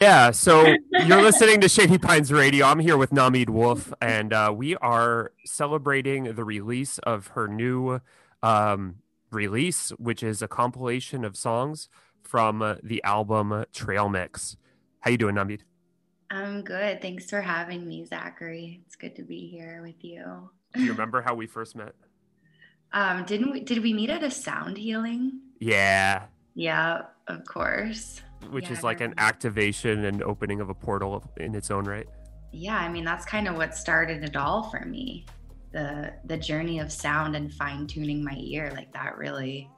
[0.00, 0.64] Yeah, so
[1.04, 2.64] you're listening to Shady Pines Radio.
[2.64, 8.00] I'm here with Namid Wolf, and uh, we are celebrating the release of her new
[8.42, 8.96] um,
[9.30, 11.90] release, which is a compilation of songs
[12.22, 14.56] from uh, the album Trail Mix.
[15.00, 15.60] How you doing, Namid?
[16.30, 17.02] I'm good.
[17.02, 18.80] Thanks for having me, Zachary.
[18.86, 20.48] It's good to be here with you.
[20.72, 21.94] Do you remember how we first met?
[22.92, 23.60] Um, didn't we?
[23.60, 25.42] Did we meet at a sound healing?
[25.60, 26.24] Yeah.
[26.56, 31.54] Yeah, of course which yeah, is like an activation and opening of a portal in
[31.54, 32.08] its own right.
[32.52, 35.26] Yeah, I mean that's kind of what started it all for me.
[35.72, 39.70] The the journey of sound and fine tuning my ear, like that really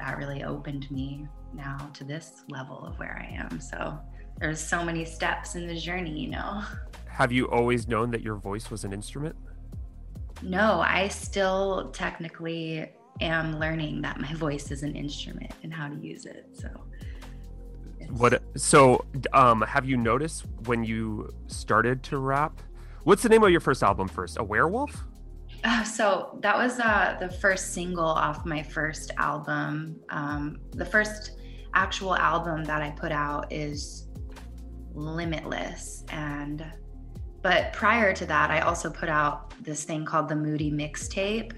[0.00, 3.60] that really opened me now to this level of where I am.
[3.60, 3.98] So
[4.38, 6.62] there's so many steps in the journey, you know.
[7.06, 9.34] Have you always known that your voice was an instrument?
[10.42, 15.96] No, I still technically am learning that my voice is an instrument and how to
[15.96, 16.46] use it.
[16.52, 16.68] So
[18.10, 18.42] what?
[18.56, 22.60] So, um, have you noticed when you started to rap?
[23.04, 24.08] What's the name of your first album?
[24.08, 25.04] First, a werewolf.
[25.64, 30.00] Uh, so that was uh, the first single off my first album.
[30.10, 31.38] Um, the first
[31.74, 34.08] actual album that I put out is
[34.94, 36.64] Limitless, and
[37.42, 41.52] but prior to that, I also put out this thing called the Moody Mixtape,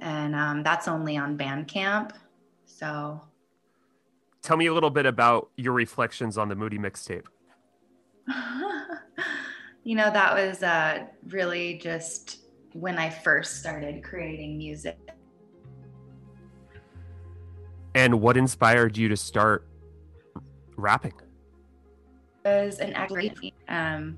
[0.00, 2.10] and um, that's only on Bandcamp.
[2.64, 3.20] So
[4.46, 7.24] tell me a little bit about your reflections on the Moody mixtape.
[9.82, 14.98] you know, that was uh, really just when I first started creating music.
[17.96, 19.66] And what inspired you to start
[20.76, 21.14] rapping?
[22.44, 23.52] It was an activity.
[23.68, 24.16] Um,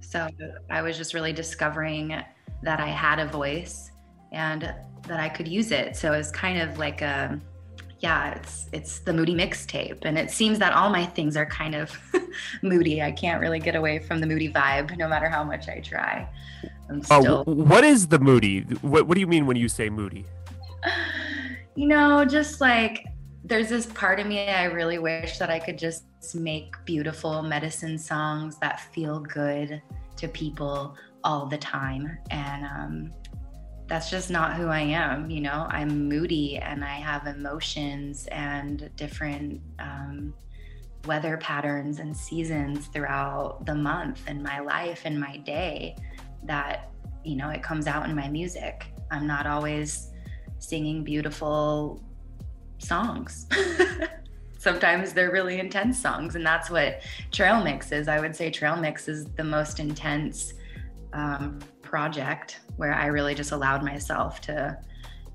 [0.00, 0.28] so
[0.68, 2.22] I was just really discovering
[2.62, 3.90] that I had a voice
[4.32, 4.74] and
[5.06, 5.96] that I could use it.
[5.96, 7.40] So it was kind of like a
[8.02, 11.76] yeah, it's it's the moody mixtape, and it seems that all my things are kind
[11.76, 11.96] of
[12.62, 13.00] moody.
[13.00, 16.28] I can't really get away from the moody vibe, no matter how much I try.
[16.88, 17.44] I'm oh, still.
[17.46, 18.62] Oh, what is the moody?
[18.82, 20.26] What What do you mean when you say moody?
[21.74, 23.06] You know, just like
[23.44, 26.04] there's this part of me I really wish that I could just
[26.34, 29.80] make beautiful medicine songs that feel good
[30.16, 33.12] to people all the time, and um,
[33.88, 35.30] that's just not who I am.
[35.30, 40.34] You know, I'm moody and I have emotions and different um,
[41.04, 45.96] weather patterns and seasons throughout the month and my life and my day
[46.44, 46.90] that,
[47.24, 48.86] you know, it comes out in my music.
[49.10, 50.10] I'm not always
[50.58, 52.02] singing beautiful
[52.78, 53.46] songs.
[54.58, 58.06] Sometimes they're really intense songs, and that's what Trail Mix is.
[58.06, 60.54] I would say Trail Mix is the most intense
[61.12, 64.78] um, project where I really just allowed myself to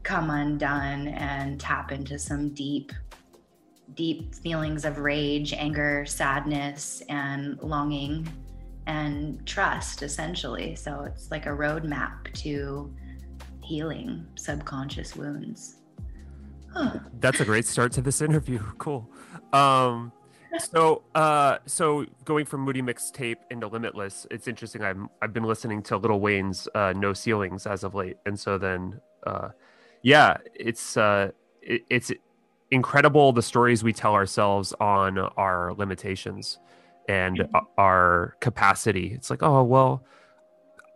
[0.03, 2.91] come undone and tap into some deep,
[3.93, 8.27] deep feelings of rage, anger, sadness, and longing
[8.85, 10.75] and trust, essentially.
[10.75, 12.93] So it's like a roadmap to
[13.61, 15.75] healing subconscious wounds.
[17.19, 18.59] That's a great start to this interview.
[18.77, 19.09] Cool.
[19.51, 20.11] Um,
[20.59, 24.83] so uh so going from moody mixtape into limitless it's interesting.
[24.83, 28.17] I'm i've been listening to Lil Wayne's uh no ceilings as of late.
[28.25, 29.49] And so then uh
[30.03, 31.31] yeah it's uh
[31.61, 32.11] it, it's
[32.71, 36.59] incredible the stories we tell ourselves on our limitations
[37.07, 37.57] and mm-hmm.
[37.77, 39.13] our capacity.
[39.13, 40.03] It's like oh well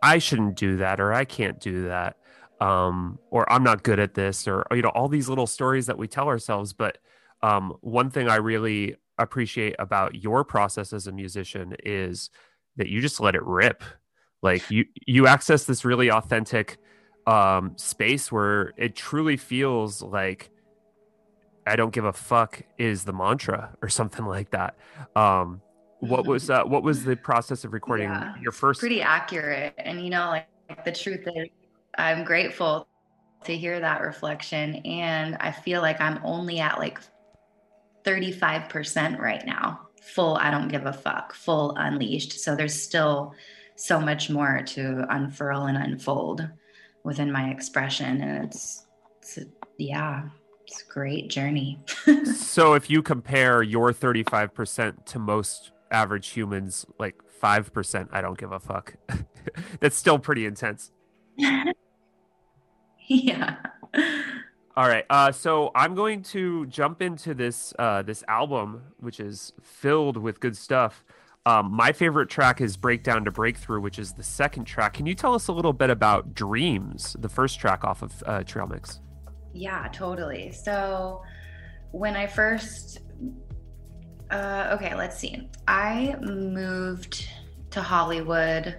[0.04, 2.16] i shouldn't do that or i can't do that
[2.60, 5.98] um or i'm not good at this or you know all these little stories that
[5.98, 6.72] we tell ourselves.
[6.72, 6.98] But
[7.42, 12.30] um, one thing I really appreciate about your process as a musician is
[12.76, 13.82] that you just let it rip.
[14.42, 16.78] Like you you access this really authentic
[17.26, 20.50] um space where it truly feels like
[21.64, 24.76] I don't give a fuck is the mantra or something like that.
[25.14, 25.60] Um
[26.00, 29.74] what was uh, what was the process of recording yeah, your first pretty accurate.
[29.78, 31.48] And you know like, like the truth is
[31.96, 32.88] I'm grateful
[33.44, 34.76] to hear that reflection.
[34.76, 36.98] And I feel like I'm only at like
[38.04, 42.40] 35% right now, full I don't give a fuck, full unleashed.
[42.40, 43.34] So there's still
[43.76, 46.48] so much more to unfurl and unfold
[47.04, 48.20] within my expression.
[48.20, 48.86] And it's,
[49.20, 49.44] it's a,
[49.78, 50.28] yeah,
[50.66, 51.80] it's a great journey.
[52.36, 58.52] so if you compare your 35% to most average humans, like 5%, I don't give
[58.52, 58.94] a fuck.
[59.80, 60.92] That's still pretty intense.
[63.08, 63.56] yeah.
[64.76, 65.04] All right.
[65.10, 70.40] Uh, so I'm going to jump into this uh, this album, which is filled with
[70.40, 71.04] good stuff.
[71.44, 74.94] Um, my favorite track is Breakdown to Breakthrough, which is the second track.
[74.94, 78.44] Can you tell us a little bit about Dreams, the first track off of uh,
[78.44, 79.00] Trail Mix?
[79.52, 80.52] Yeah, totally.
[80.52, 81.22] So
[81.90, 83.00] when I first
[84.30, 85.50] Uh, okay, let's see.
[85.68, 87.28] I moved
[87.70, 88.78] to Hollywood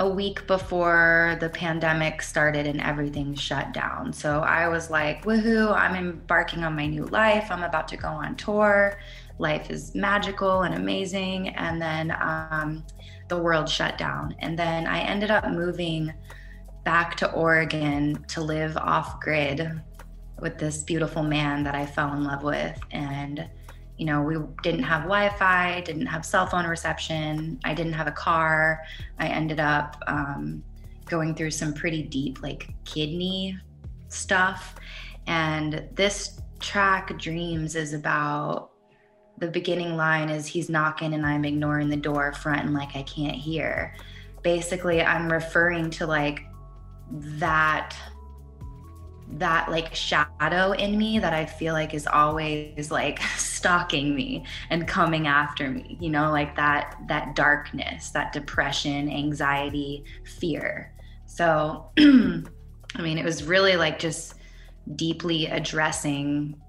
[0.00, 4.12] a week before the pandemic started and everything shut down.
[4.12, 7.46] So I was like, woohoo, I'm embarking on my new life.
[7.50, 8.98] I'm about to go on tour.
[9.38, 11.48] Life is magical and amazing.
[11.50, 12.84] And then um,
[13.28, 14.34] the world shut down.
[14.40, 16.12] And then I ended up moving
[16.84, 19.80] back to Oregon to live off grid
[20.40, 22.78] with this beautiful man that I fell in love with.
[22.90, 23.48] And
[23.96, 28.06] you know, we didn't have Wi Fi, didn't have cell phone reception, I didn't have
[28.06, 28.82] a car.
[29.18, 30.62] I ended up um,
[31.06, 33.58] going through some pretty deep, like, kidney
[34.08, 34.74] stuff.
[35.26, 38.70] And this track, Dreams, is about
[39.38, 43.02] the beginning line is he's knocking and I'm ignoring the door front and like I
[43.02, 43.94] can't hear.
[44.42, 46.40] Basically, I'm referring to like
[47.10, 47.96] that
[49.32, 54.86] that like shadow in me that I feel like is always like stalking me and
[54.86, 60.92] coming after me, you know, like that that darkness, that depression, anxiety, fear.
[61.26, 64.34] So I mean, it was really like just
[64.96, 66.60] deeply addressing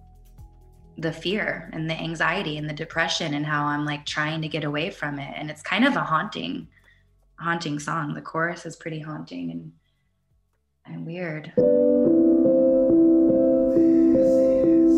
[0.97, 4.63] the fear and the anxiety and the depression and how I'm like trying to get
[4.63, 5.33] away from it.
[5.35, 6.67] And it's kind of a haunting,
[7.37, 8.13] haunting song.
[8.13, 9.71] The chorus is pretty haunting and
[10.87, 11.51] and weird.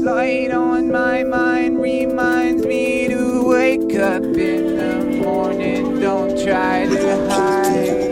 [0.08, 6.00] Light on my mind reminds me to wake up in the morning.
[6.00, 8.08] Don't try to hide.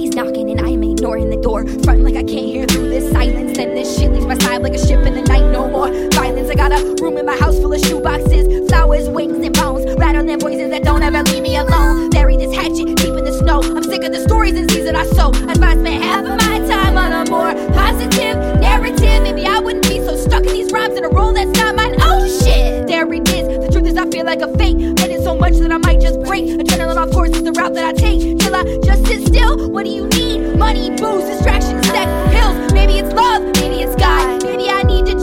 [0.00, 1.64] He's knocking and I'm ignoring the door.
[1.84, 3.56] Fronting like I can't hear through this silence.
[3.56, 5.52] Then this shit leaves my side like a ship in the night.
[5.52, 6.50] No more violence.
[6.50, 9.84] I got a room in my house full of shoeboxes, flowers, wings, and bones.
[9.96, 12.13] Rattling voices that don't ever leave me alone.
[12.44, 13.62] This hatchet deep in the snow.
[13.62, 15.30] I'm sick of the stories and seas that I sow.
[15.48, 19.22] Advice spend half of my time on a more positive narrative.
[19.22, 21.96] Maybe I wouldn't be so stuck in these rhymes in a role that's not mine.
[22.00, 23.48] Oh shit, there it is.
[23.48, 24.76] The truth is, I feel like a fake.
[24.76, 26.44] Bending so much that I might just break.
[26.60, 28.38] Adrenaline, of course, is the route that I take.
[28.38, 29.70] Till I just sit still.
[29.70, 30.58] What do you need?
[30.58, 32.74] Money, booze, distractions, sex, pills.
[32.74, 34.44] Maybe it's love, maybe it's God.
[34.44, 35.16] Maybe I need to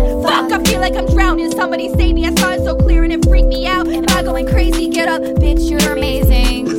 [0.00, 1.50] Fuck, I feel like I'm drowning.
[1.50, 2.26] Somebody save me.
[2.26, 3.86] I saw it so clear and it freaked me out.
[3.88, 4.88] Am I going crazy?
[4.88, 6.71] Get up, bitch, you're amazing.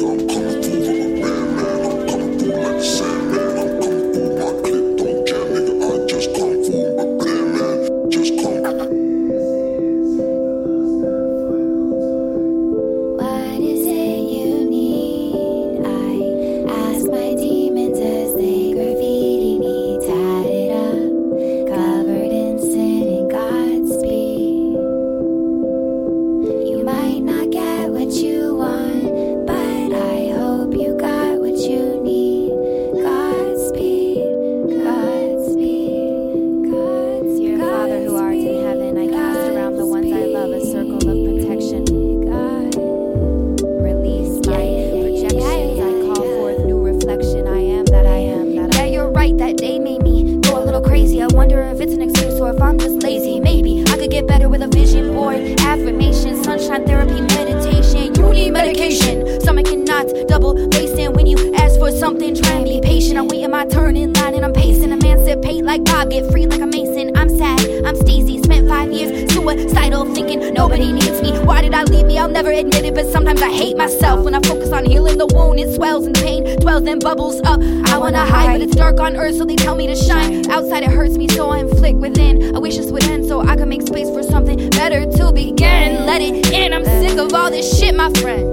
[83.77, 86.05] Make space for something better to begin.
[86.05, 88.45] Let it in, I'm sick of all this shit, my friend.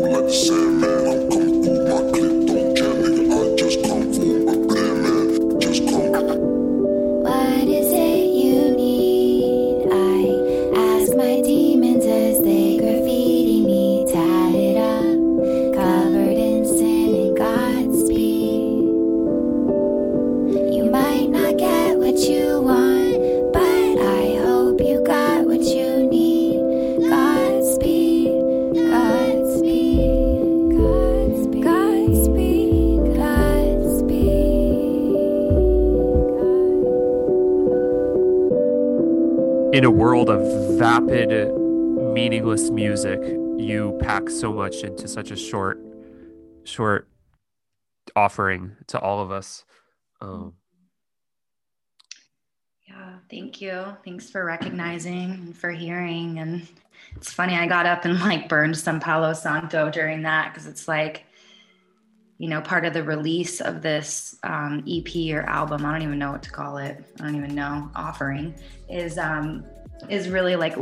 [0.00, 0.32] What
[39.78, 40.40] in a world of
[40.76, 41.54] vapid,
[42.12, 43.20] meaningless music,
[43.56, 45.80] you pack so much into such a short,
[46.64, 47.06] short
[48.16, 49.64] offering to all of us.
[50.20, 50.54] Um,
[52.88, 53.96] Yeah, thank you.
[54.04, 56.40] Thanks for recognizing and for hearing.
[56.40, 56.66] And
[57.14, 60.88] it's funny, I got up and like burned some Palo Santo during that because it's
[60.88, 61.24] like,
[62.38, 66.18] you know, part of the release of this um, EP or album, I don't even
[66.18, 67.04] know what to call it.
[67.20, 68.54] I don't even know, offering
[68.88, 69.64] is um,
[70.08, 70.76] is really like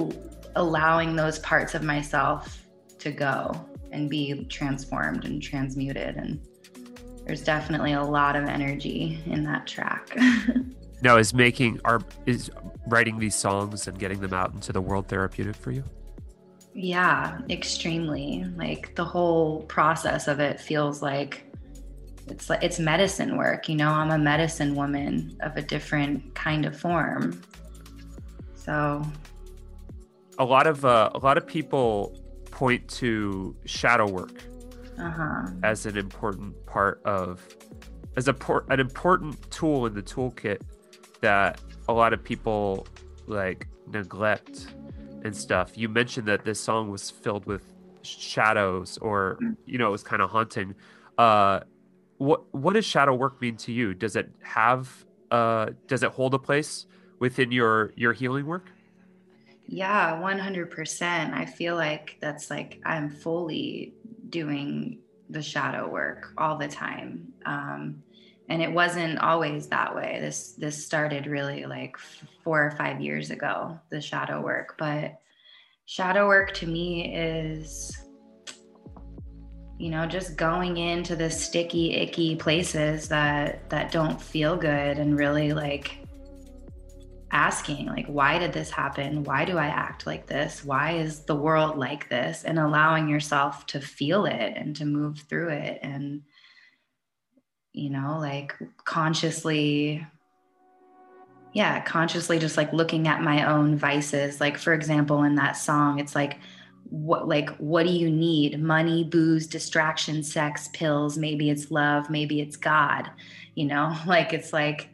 [0.55, 2.63] allowing those parts of myself
[2.99, 3.53] to go
[3.91, 6.41] and be transformed and transmuted and
[7.27, 10.17] there's definitely a lot of energy in that track.
[11.03, 12.51] now is making our is
[12.87, 15.83] writing these songs and getting them out into the world therapeutic for you?
[16.73, 18.45] Yeah, extremely.
[18.57, 21.46] Like the whole process of it feels like
[22.29, 23.91] it's like it's medicine work, you know.
[23.91, 27.41] I'm a medicine woman of a different kind of form.
[28.55, 29.05] So
[30.39, 32.19] a lot of uh, a lot of people
[32.51, 34.43] point to shadow work
[34.99, 35.47] uh-huh.
[35.63, 37.47] as an important part of
[38.17, 40.61] as a por- an important tool in the toolkit
[41.21, 42.87] that a lot of people
[43.27, 44.75] like neglect
[45.25, 45.77] and stuff.
[45.77, 47.63] You mentioned that this song was filled with
[48.03, 49.57] shadows or mm.
[49.65, 50.75] you know it was kind of haunting.
[51.19, 51.61] Uh
[52.19, 53.95] what what does shadow work mean to you?
[53.95, 56.87] Does it have uh does it hold a place
[57.19, 58.71] within your your healing work?
[59.69, 61.35] Yeah, 100%.
[61.35, 63.95] I feel like that's like I'm fully
[64.31, 67.33] doing the shadow work all the time.
[67.45, 68.03] Um,
[68.49, 70.19] and it wasn't always that way.
[70.21, 71.97] This this started really like
[72.45, 75.19] 4 or 5 years ago, the shadow work, but
[75.87, 78.06] shadow work to me is
[79.79, 85.19] you know just going into the sticky icky places that that don't feel good and
[85.19, 85.99] really like
[87.37, 89.25] asking like why did this happen?
[89.25, 90.65] Why do i act like this?
[90.65, 92.45] Why is the world like this?
[92.45, 96.23] And allowing yourself to feel it and to move through it and
[97.73, 98.55] you know like
[98.85, 100.07] consciously
[101.53, 104.41] yeah consciously just like looking at my own vices.
[104.41, 106.39] Like for example in that song it's like
[106.91, 108.61] what like what do you need?
[108.61, 111.19] Money booze distraction sex pills.
[111.19, 113.11] Maybe it's love maybe it's god
[113.55, 113.97] you know?
[114.07, 114.93] Like it's like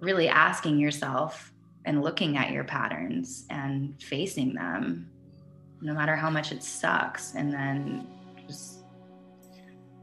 [0.00, 1.52] really asking yourself
[1.84, 5.10] and looking at your patterns and facing them
[5.80, 8.06] no matter how much it sucks and then
[8.46, 8.84] just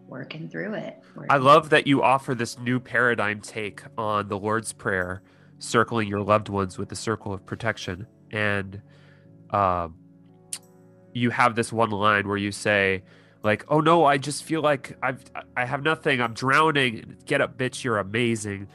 [0.07, 1.31] working through it working.
[1.31, 5.21] i love that you offer this new paradigm take on the lord's prayer
[5.59, 8.07] circling your loved ones with the circle of protection.
[8.31, 8.81] And
[9.51, 9.95] um,
[11.15, 13.01] you have this one line where you say
[13.41, 15.23] like oh no i just feel like i've
[15.55, 16.21] i have nothing.
[16.21, 17.15] I'm drowning.
[17.25, 18.67] Get up bitch you're amazing.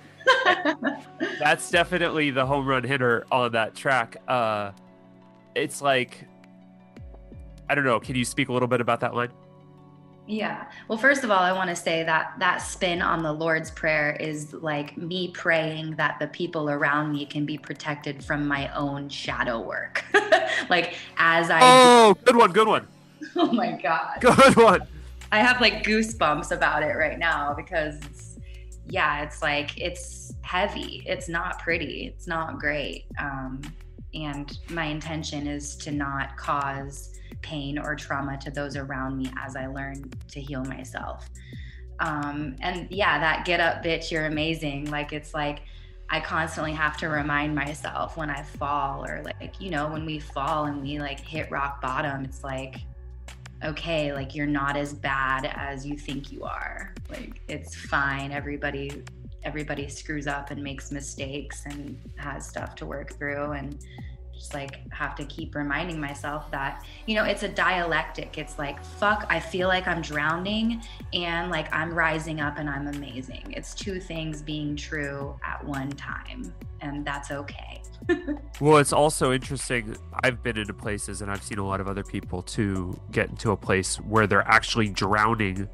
[1.39, 4.17] That's definitely the home run hitter on that track.
[4.27, 4.73] Uh
[5.55, 6.25] it's like
[7.69, 8.01] i don't know.
[8.01, 9.31] Can you speak a little bit about that line
[10.27, 10.67] yeah.
[10.87, 14.17] Well, first of all, I want to say that that spin on the Lord's Prayer
[14.21, 19.09] is like me praying that the people around me can be protected from my own
[19.09, 20.05] shadow work.
[20.71, 22.87] like as I Oh, good one, good one.
[23.37, 24.19] Oh my god.
[24.21, 24.81] Good one.
[25.31, 28.39] I have like goosebumps about it right now because
[28.89, 31.03] yeah, it's like it's heavy.
[31.07, 32.07] It's not pretty.
[32.07, 33.05] It's not great.
[33.19, 33.63] Um
[34.15, 39.57] and my intention is to not cause pain or trauma to those around me as
[39.57, 41.29] I learn to heal myself.
[42.01, 44.91] Um, and yeah, that get up, bitch, you're amazing.
[44.91, 45.63] Like, it's like,
[46.09, 50.19] I constantly have to remind myself when I fall, or like, you know, when we
[50.19, 52.77] fall and we like hit rock bottom, it's like,
[53.63, 56.95] okay, like you're not as bad as you think you are.
[57.11, 58.33] Like, it's fine.
[58.33, 59.05] Everybody,
[59.45, 63.53] everybody screws up and makes mistakes and has stuff to work through.
[63.53, 63.79] And
[64.41, 68.39] just like have to keep reminding myself that you know it's a dialectic.
[68.39, 70.83] It's like fuck i feel like i'm drowning
[71.13, 73.53] and like i'm rising up and i'm amazing.
[73.55, 77.83] It's two things being true at one time and that's okay.
[78.61, 79.97] Well it's also interesting.
[80.25, 83.51] I've been into places and i've seen a lot of other people to get into
[83.51, 85.69] a place where they're actually drowning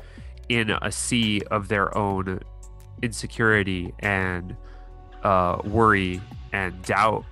[0.49, 2.40] in a sea of their own
[3.02, 4.56] insecurity and
[5.23, 6.20] uh, worry
[6.52, 7.25] and doubt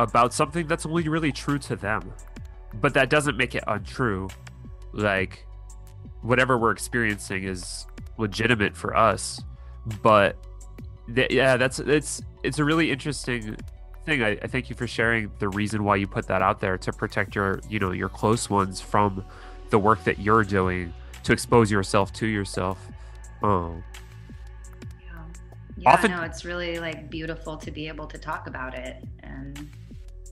[0.00, 2.12] about something that's only really true to them.
[2.74, 4.28] But that doesn't make it untrue.
[4.92, 5.46] Like,
[6.22, 9.42] whatever we're experiencing is legitimate for us.
[10.02, 10.36] But
[11.14, 13.56] th- yeah, that's it's it's a really interesting
[14.06, 14.22] thing.
[14.22, 16.92] I, I thank you for sharing the reason why you put that out there to
[16.92, 19.24] protect your you know your close ones from
[19.68, 22.78] the work that you're doing to expose yourself to yourself.
[23.42, 23.82] Um,
[25.02, 25.22] yeah,
[25.76, 29.68] yeah Often, no, it's really like beautiful to be able to talk about it and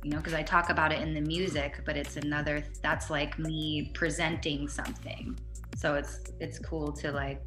[0.02, 3.38] you know because i talk about it in the music but it's another that's like
[3.38, 5.38] me presenting something.
[5.76, 7.40] So it's it's cool to like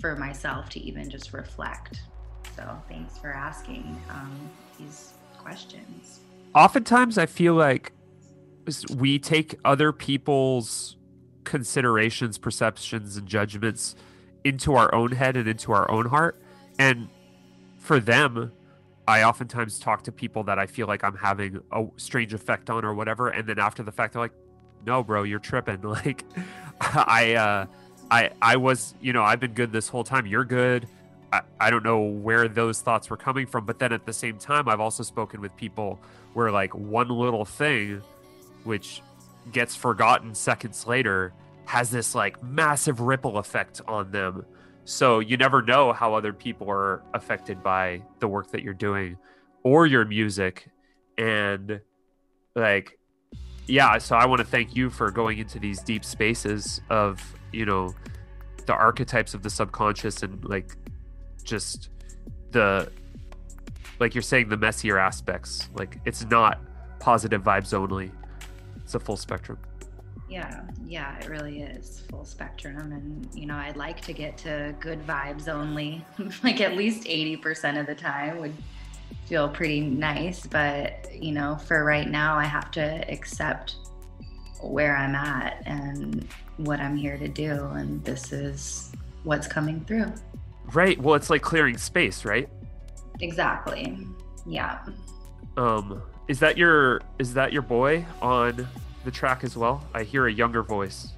[0.00, 2.00] for myself to even just reflect.
[2.54, 6.20] So thanks for asking um, these questions.
[6.54, 7.92] Oftentimes i feel like
[8.96, 10.96] we take other people's
[11.44, 13.94] considerations perceptions and judgments
[14.42, 16.40] into our own head and into our own heart.
[16.78, 17.08] And
[17.78, 18.52] for them,
[19.08, 22.84] I oftentimes talk to people that I feel like I'm having a strange effect on
[22.84, 24.34] or whatever, and then after the fact, they're like,
[24.84, 26.24] "No, bro, you're tripping." Like,
[26.80, 27.66] I, uh,
[28.10, 30.26] I, I was, you know, I've been good this whole time.
[30.26, 30.86] You're good.
[31.32, 34.38] I, I don't know where those thoughts were coming from, but then at the same
[34.38, 35.98] time, I've also spoken with people
[36.34, 38.02] where like one little thing,
[38.64, 39.02] which
[39.52, 41.32] gets forgotten seconds later,
[41.64, 44.44] has this like massive ripple effect on them.
[44.86, 49.18] So you never know how other people are affected by the work that you're doing
[49.64, 50.68] or your music.
[51.18, 51.80] And
[52.54, 52.96] like,
[53.66, 57.20] yeah, so I want to thank you for going into these deep spaces of,
[57.52, 57.92] you know,
[58.66, 60.76] the archetypes of the subconscious and like
[61.42, 61.90] just
[62.52, 62.90] the
[63.98, 65.68] like you're saying the messier aspects.
[65.74, 66.60] Like it's not
[67.00, 68.12] positive vibes only.
[68.84, 69.58] It's a full spectrum.
[70.28, 72.92] Yeah, yeah, it really is full spectrum.
[72.92, 76.04] And, you know, I'd like to get to good vibes only,
[76.42, 78.54] like at least 80% of the time would
[79.26, 80.44] feel pretty nice.
[80.46, 83.76] But, you know, for right now, I have to accept
[84.60, 87.64] where I'm at and what I'm here to do.
[87.74, 88.92] And this is
[89.22, 90.12] what's coming through.
[90.72, 91.00] Right.
[91.00, 92.48] Well, it's like clearing space, right?
[93.20, 93.96] Exactly.
[94.44, 94.80] Yeah.
[95.56, 98.66] Um, is that your is that your boy on
[99.06, 99.82] the track as well?
[99.94, 101.08] I hear a younger voice.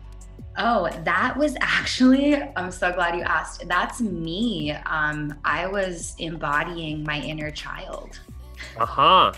[0.56, 3.66] Oh, that was actually, I'm so glad you asked.
[3.66, 4.72] That's me.
[4.86, 8.20] Um, I was embodying my inner child.
[8.78, 9.32] Uh huh.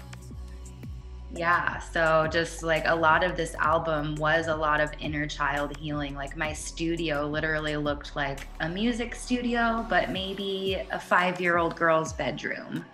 [1.33, 1.79] Yeah.
[1.79, 6.15] So, just like a lot of this album was a lot of inner child healing.
[6.15, 11.77] Like, my studio literally looked like a music studio, but maybe a five year old
[11.77, 12.85] girl's bedroom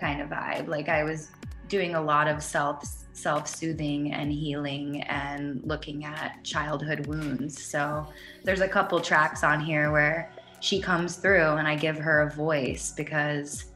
[0.00, 0.66] kind of vibe.
[0.66, 1.30] Like, I was
[1.68, 7.60] doing a lot of self self-soothing and healing and looking at childhood wounds.
[7.62, 8.06] So
[8.44, 10.30] there's a couple tracks on here where
[10.60, 13.66] she comes through and i give her a voice because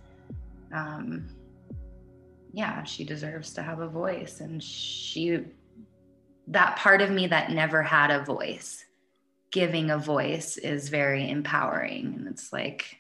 [0.73, 1.29] um
[2.53, 4.41] yeah she deserves to have a voice.
[4.41, 5.45] And she
[6.49, 8.85] that part of me that never had a voice
[9.51, 12.15] giving a voice is very empowering.
[12.17, 12.99] And it's like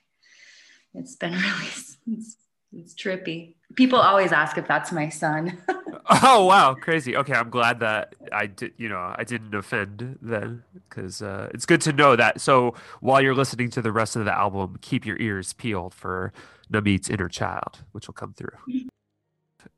[0.95, 1.67] it's been really
[2.13, 2.37] it's,
[2.73, 5.57] it's trippy people always ask if that's my son
[6.23, 7.17] Oh wow, crazy.
[7.17, 8.73] Okay, I'm glad that I did.
[8.77, 12.41] You know, I didn't offend then, because uh, it's good to know that.
[12.41, 16.33] So while you're listening to the rest of the album, keep your ears peeled for
[16.73, 18.57] Namid's inner child, which will come through.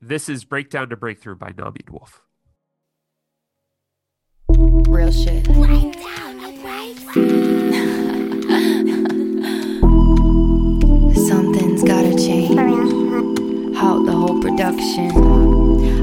[0.01, 2.23] This is Breakdown to Breakthrough by Namid Wolf.
[4.89, 5.45] Real shit.
[11.29, 13.02] Something's gotta change.
[13.83, 15.52] The whole production.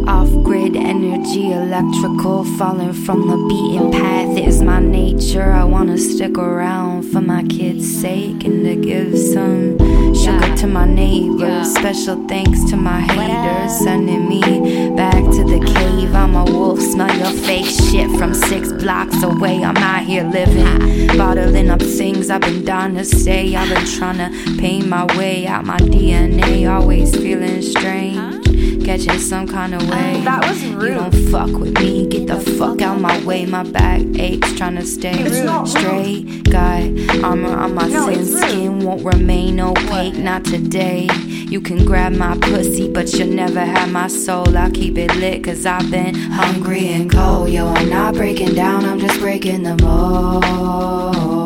[0.09, 5.51] Off grid energy, electrical, falling from the beaten path is my nature.
[5.51, 9.77] I wanna stick around for my kids' sake and to give some
[10.15, 11.75] sugar to my neighbors.
[11.75, 16.15] Special thanks to my haters, sending me back to the cave.
[16.15, 19.63] I'm a wolf, smell your fake shit from six blocks away.
[19.63, 23.55] I'm out here living, bottling up things I've been dying to say.
[23.55, 28.38] I've been trying to paint my way out my DNA, always feeling strange.
[28.85, 30.21] Catching some kind of way.
[30.23, 30.95] That was You rude.
[30.95, 33.45] don't fuck with me, get the fuck out my way.
[33.45, 35.69] My back aches, trying to stay It's not rude.
[35.69, 36.43] straight.
[36.49, 40.17] Got armor on my No, thin skin, won't remain opaque.
[40.17, 41.07] Not today.
[41.49, 44.55] You can grab my pussy, but you'll never have my soul.
[44.57, 47.49] I keep it lit, cause I've been hungry and cold.
[47.49, 51.38] Yo, I'm not breaking down, I'm just breaking the mold.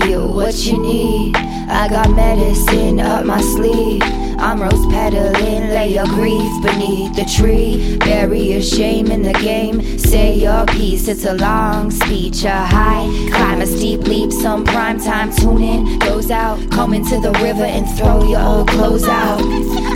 [0.00, 1.36] To you, what you need.
[1.36, 4.02] I got medicine up my sleeve.
[4.38, 7.96] I'm rose pedaling, lay your grief beneath the tree.
[7.98, 9.98] Bury your shame in the game.
[9.98, 13.06] Say your piece, it's a long speech, a high.
[13.30, 16.58] Climb a steep leap, some prime time tuning goes out.
[16.70, 19.40] Come into the river and throw your old clothes out.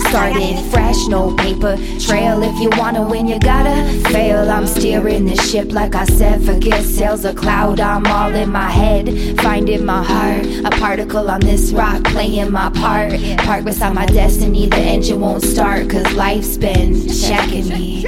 [0.09, 2.43] Started fresh, no paper trail.
[2.43, 3.75] If you wanna win, you gotta
[4.11, 4.51] fail.
[4.51, 6.43] I'm steering the ship, like I said.
[6.43, 9.39] Forget sails a cloud, I'm all in my head.
[9.41, 13.13] Finding my heart, a particle on this rock, playing my part.
[13.39, 18.05] Park beside my destiny, the engine won't start, cause life's been checking me.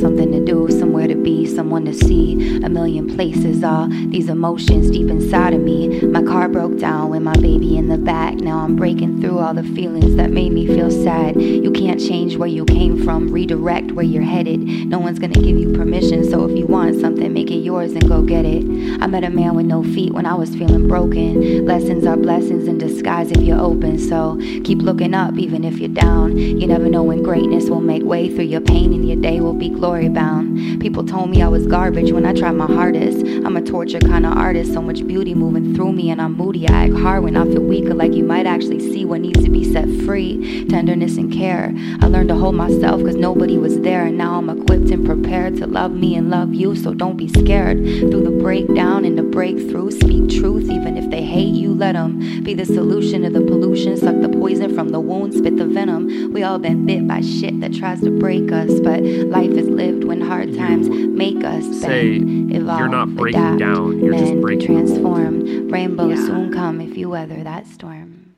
[0.00, 2.62] Something to do, somewhere to be, someone to see.
[2.62, 6.00] A million places, all these emotions deep inside of me.
[6.00, 8.34] My car broke down with my baby in the back.
[8.34, 11.40] Now I'm breaking through all the feelings that made me feel sad.
[11.40, 14.60] You can't change where you came from, redirect where you're headed.
[14.60, 18.08] No one's gonna give you permission, so if you want something, make it yours and
[18.08, 18.64] go get it.
[19.02, 21.66] I met a man with no feet when I was feeling broken.
[21.66, 25.88] Lessons are blessings in disguise if you're open, so keep looking up even if you're
[25.88, 26.36] down.
[26.36, 29.54] You never know when greatness will make way through your pain and your day will
[29.54, 30.47] be glory bound.
[30.80, 33.24] People told me I was garbage when I tried my hardest.
[33.26, 36.68] I'm a torture kind of artist, so much beauty moving through me, and I'm moody.
[36.68, 39.50] I act hard when I feel weaker, like you might actually see what needs to
[39.50, 40.66] be set free.
[40.68, 41.72] Tenderness and care.
[42.00, 45.56] I learned to hold myself because nobody was there, and now I'm equipped and prepared
[45.56, 47.78] to love me and love you, so don't be scared.
[47.78, 52.42] Through the breakdown and the breakthrough, speak truth, even if they hate you, let them
[52.44, 53.96] be the solution to the pollution.
[53.96, 56.32] Suck the poison from the wound, spit the venom.
[56.32, 60.04] We all been bit by shit that tries to break us, but life is lived
[60.04, 64.40] when hard times make us say bend, evolve, you're not breaking adapt, down, you're just
[64.40, 65.16] breaking the mold.
[65.16, 65.68] transform.
[65.68, 66.26] Rainbows Yeah.
[66.26, 68.34] soon come if you weather that storm.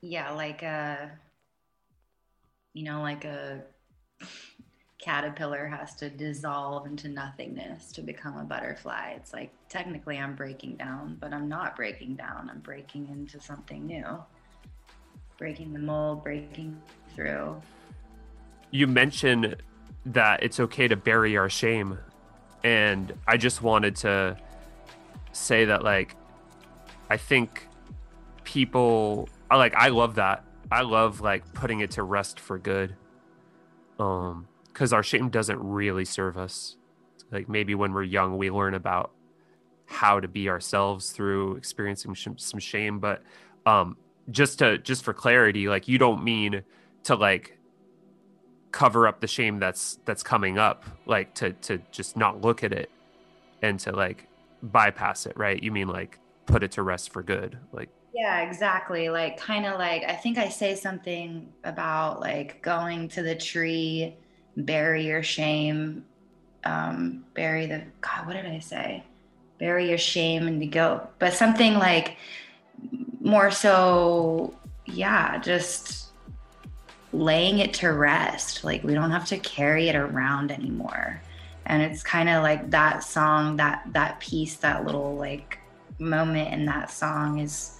[0.00, 1.10] yeah like a
[2.72, 3.62] you know like a
[5.02, 9.14] caterpillar has to dissolve into nothingness to become a butterfly.
[9.16, 12.48] It's like technically i'm breaking down but i'm not breaking down.
[12.48, 14.06] I'm breaking into something new.
[15.38, 16.80] Breaking the mold breaking
[17.14, 17.60] through.
[18.70, 19.56] You mentioned
[20.06, 21.98] that it's okay to bury our shame
[22.64, 24.36] and i just wanted to
[25.32, 26.14] say that like
[27.10, 27.66] i think
[28.44, 30.44] people like i love that.
[30.70, 32.94] I love like putting it to rest for good.
[33.98, 36.76] Um because our shame doesn't really serve us
[37.30, 39.10] like maybe when we're young we learn about
[39.86, 43.22] how to be ourselves through experiencing sh- some shame but
[43.66, 43.96] um
[44.30, 46.62] just to just for clarity like you don't mean
[47.02, 47.58] to like
[48.70, 52.72] cover up the shame that's that's coming up like to to just not look at
[52.72, 52.90] it
[53.60, 54.26] and to like
[54.62, 59.08] bypass it right you mean like put it to rest for good like Yeah, exactly.
[59.08, 64.16] Like kind of like I think I say something about like going to the tree,
[64.56, 66.04] bury your shame,
[66.64, 69.04] um, bury the God, what did I say?
[69.58, 71.06] Bury your shame and to go.
[71.18, 72.16] But something like
[73.20, 74.54] more so,
[74.86, 76.06] yeah, just
[77.12, 78.64] laying it to rest.
[78.64, 81.20] Like we don't have to carry it around anymore.
[81.66, 85.58] And it's kind of like that song, that that piece, that little like
[85.98, 87.78] moment in that song is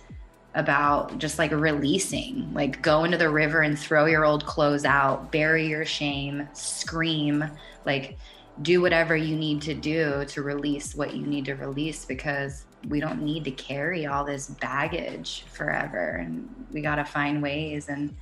[0.55, 5.33] about just like releasing, like go into the river and throw your old clothes out,
[5.33, 7.45] bury your shame, scream,
[7.87, 8.19] like
[8.61, 13.01] do whatever you need to do to release what you need to release because we
[13.01, 16.17] don't need to carry all this baggage forever.
[16.17, 17.89] And we got to find ways.
[17.89, 18.15] And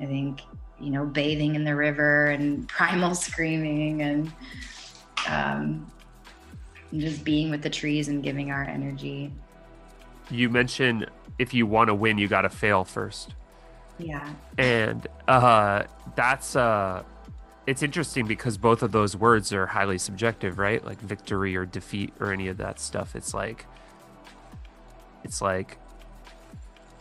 [0.00, 0.42] I think
[0.80, 4.32] you know bathing in the river and primal screaming and
[5.28, 5.90] um,
[6.96, 9.32] just being with the trees and giving our energy.
[10.30, 11.06] You mentioned
[11.40, 13.34] if you want to win you got to fail first.
[13.98, 14.30] Yeah.
[14.58, 17.02] And uh that's uh
[17.66, 20.84] it's interesting because both of those words are highly subjective right?
[20.84, 23.16] Like victory or defeat or any of that stuff.
[23.16, 23.64] It's like
[25.24, 25.78] it's like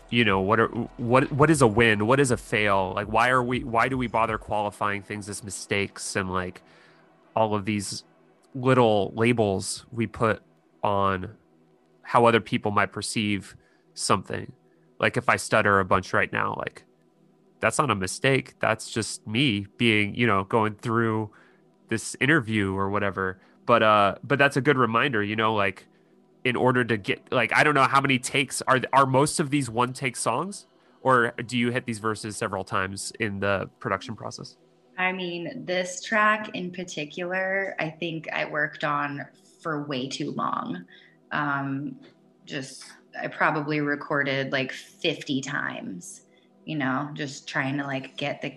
[0.09, 2.07] you know what are what what is a win?
[2.07, 2.93] What is a fail?
[2.95, 6.61] Like why are we why do we bother qualifying things as mistakes and like
[7.35, 8.05] all of these
[8.55, 10.41] little labels we put
[10.81, 11.35] on
[12.03, 13.55] how other people might perceive
[13.99, 14.51] something.
[14.99, 16.83] Like if I stutter a bunch right now, like
[17.59, 18.55] that's not a mistake.
[18.59, 21.31] That's just me being, you know, going through
[21.89, 23.39] this interview or whatever.
[23.65, 25.87] But uh but that's a good reminder, you know, like
[26.43, 29.49] in order to get like I don't know how many takes are are most of
[29.49, 30.67] these one take songs
[31.01, 34.57] or do you hit these verses several times in the production process?
[34.97, 39.25] I mean, this track in particular, I think I worked on
[39.61, 40.85] for way too long.
[41.31, 41.95] Um,
[42.45, 42.83] just,
[43.19, 46.21] I probably recorded like 50 times,
[46.65, 48.53] you know, just trying to like get the,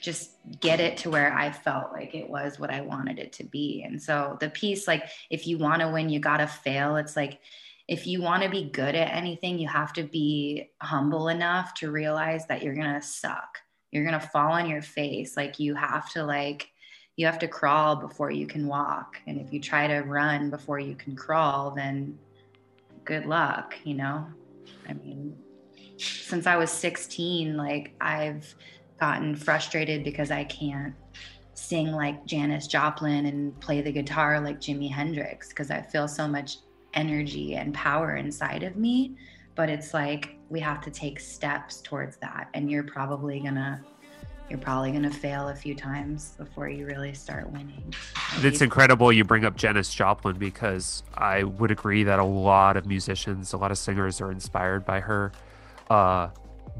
[0.00, 3.44] just get it to where I felt like it was what I wanted it to
[3.44, 3.84] be.
[3.86, 6.96] And so the piece, like, if you want to win, you got to fail.
[6.96, 7.40] It's like,
[7.88, 11.90] if you want to be good at anything, you have to be humble enough to
[11.90, 13.60] realize that you're going to suck
[13.96, 16.68] you're going to fall on your face like you have to like
[17.16, 20.78] you have to crawl before you can walk and if you try to run before
[20.78, 22.18] you can crawl then
[23.06, 24.26] good luck you know?
[24.88, 25.36] I mean
[25.98, 28.54] since i was 16 like i've
[29.00, 30.94] gotten frustrated because i can't
[31.54, 36.28] sing like janis joplin and play the guitar like jimi hendrix because i feel so
[36.28, 36.58] much
[36.96, 39.14] energy and power inside of me.
[39.54, 43.82] But it's like we have to take steps towards that and you're probably gonna
[44.48, 47.92] you're probably gonna fail a few times before you really start winning.
[48.38, 52.86] It's incredible you bring up janis joplin because i would agree that a lot of
[52.86, 55.32] musicians a lot of singers are inspired by her.
[55.90, 56.28] Uh,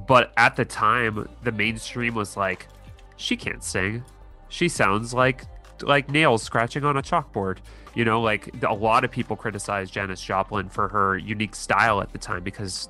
[0.07, 2.69] but at the time the mainstream was like
[3.17, 4.05] she can't sing.
[4.49, 5.45] She sounds like
[5.83, 7.59] like nails scratching on a chalkboard.
[7.95, 12.13] You know like a lot of people criticized janis joplin for her unique style at
[12.13, 12.89] the time because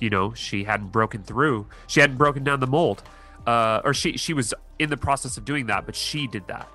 [0.00, 3.02] you know she hadn't broken through she hadn't broken down the mold
[3.46, 6.68] uh, or she she was in the process of doing that but she did that.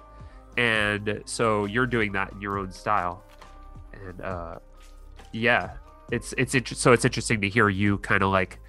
[0.57, 3.23] And so you're doing that in your own style.
[3.93, 4.59] And uh,
[5.31, 5.71] yeah
[6.11, 8.59] it's it's inter- so it's interesting to hear you kind of like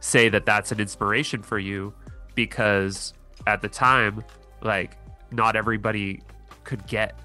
[0.00, 1.92] say that that's an inspiration for you
[2.34, 3.14] because
[3.46, 4.22] at the time
[4.62, 4.98] like
[5.32, 6.22] not everybody
[6.64, 7.18] could get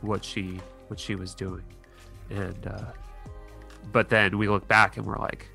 [0.00, 1.64] what she what she was doing.
[2.30, 2.84] And uh
[3.92, 5.48] but then we look back and we're like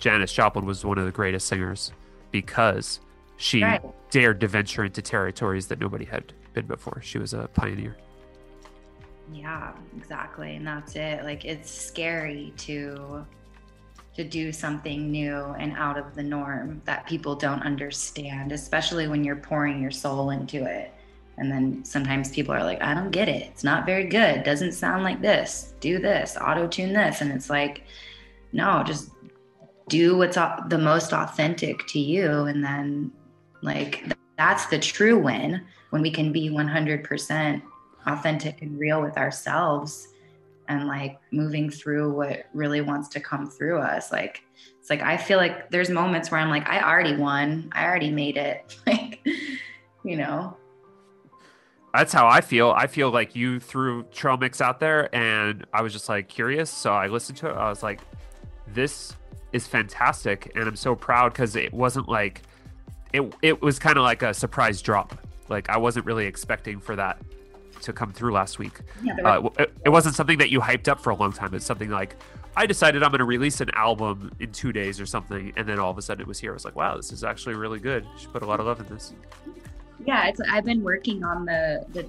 [0.00, 1.92] janis joplin was one of the greatest singers
[2.32, 2.98] because
[3.40, 3.82] she right.
[4.10, 7.96] dared to venture into territories that nobody had been before she was a pioneer
[9.32, 13.24] yeah exactly and that's it like it's scary to
[14.14, 19.22] to do something new and out of the norm that people don't understand especially when
[19.22, 20.92] you're pouring your soul into it
[21.40, 23.46] and then sometimes people are like, I don't get it.
[23.46, 24.44] It's not very good.
[24.44, 25.72] Doesn't sound like this.
[25.80, 27.22] Do this, auto tune this.
[27.22, 27.84] And it's like,
[28.52, 29.08] no, just
[29.88, 32.28] do what's the most authentic to you.
[32.42, 33.10] And then,
[33.62, 34.04] like,
[34.36, 37.62] that's the true win when we can be 100%
[38.06, 40.08] authentic and real with ourselves
[40.68, 44.12] and like moving through what really wants to come through us.
[44.12, 44.42] Like,
[44.78, 47.70] it's like, I feel like there's moments where I'm like, I already won.
[47.72, 48.76] I already made it.
[48.86, 49.20] Like,
[50.02, 50.56] you know,
[51.92, 52.70] that's how I feel.
[52.70, 56.70] I feel like you threw Trail Mix out there, and I was just like curious.
[56.70, 57.52] So I listened to it.
[57.54, 58.00] I was like,
[58.72, 59.14] this
[59.52, 62.42] is fantastic, and I'm so proud because it wasn't like
[63.12, 63.34] it.
[63.42, 65.18] It was kind of like a surprise drop.
[65.48, 67.18] Like I wasn't really expecting for that
[67.82, 68.80] to come through last week.
[69.02, 71.54] Yeah, uh, it, it wasn't something that you hyped up for a long time.
[71.54, 72.16] It's something like
[72.56, 75.78] I decided I'm going to release an album in two days or something, and then
[75.78, 76.52] all of a sudden it was here.
[76.52, 78.06] I was like, wow, this is actually really good.
[78.18, 79.12] Should put a lot of love in this
[80.06, 82.06] yeah it's i've been working on the the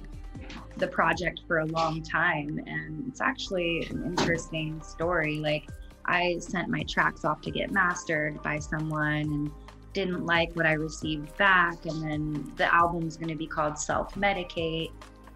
[0.78, 5.68] the project for a long time and it's actually an interesting story like
[6.06, 9.50] i sent my tracks off to get mastered by someone and
[9.92, 14.14] didn't like what i received back and then the album's going to be called self
[14.14, 14.90] medicate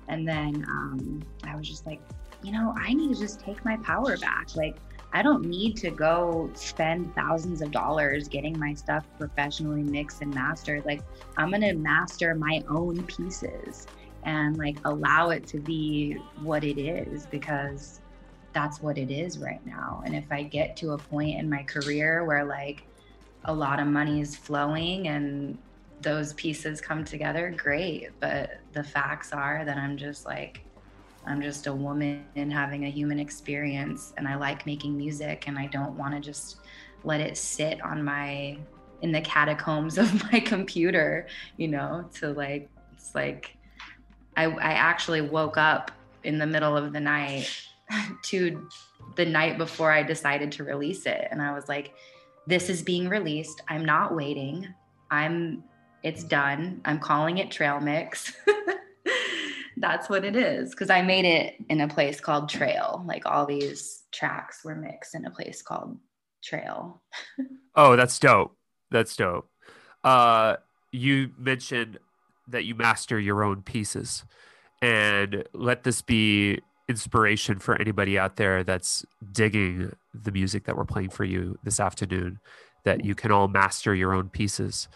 [0.08, 2.00] and then um, i was just like
[2.42, 4.76] you know i need to just take my power back like
[5.12, 10.34] I don't need to go spend thousands of dollars getting my stuff professionally mixed and
[10.34, 10.84] mastered.
[10.84, 11.00] Like,
[11.38, 13.86] I'm going to master my own pieces
[14.24, 18.00] and like allow it to be what it is because
[18.52, 20.02] that's what it is right now.
[20.04, 22.82] And if I get to a point in my career where like
[23.46, 25.56] a lot of money is flowing and
[26.02, 28.10] those pieces come together, great.
[28.20, 30.60] But the facts are that I'm just like,
[31.26, 35.58] I'm just a woman and having a human experience and I like making music and
[35.58, 36.58] I don't want to just
[37.04, 38.58] let it sit on my
[39.02, 43.56] in the catacombs of my computer, you know, to like it's like
[44.36, 45.90] I I actually woke up
[46.24, 47.48] in the middle of the night
[48.24, 48.68] to
[49.16, 51.94] the night before I decided to release it and I was like
[52.46, 53.62] this is being released.
[53.68, 54.66] I'm not waiting.
[55.10, 55.64] I'm
[56.02, 56.80] it's done.
[56.84, 58.32] I'm calling it Trail Mix.
[59.76, 60.70] that's what it is.
[60.70, 63.04] Because I made it in a place called Trail.
[63.06, 65.98] Like all these tracks were mixed in a place called
[66.44, 67.02] Trail.
[67.74, 68.56] oh, that's dope.
[68.90, 69.50] That's dope.
[70.04, 70.56] Uh,
[70.92, 71.98] you mentioned
[72.48, 74.24] that you master your own pieces,
[74.80, 80.84] and let this be inspiration for anybody out there that's digging the music that we're
[80.84, 82.38] playing for you this afternoon.
[82.84, 84.88] That you can all master your own pieces,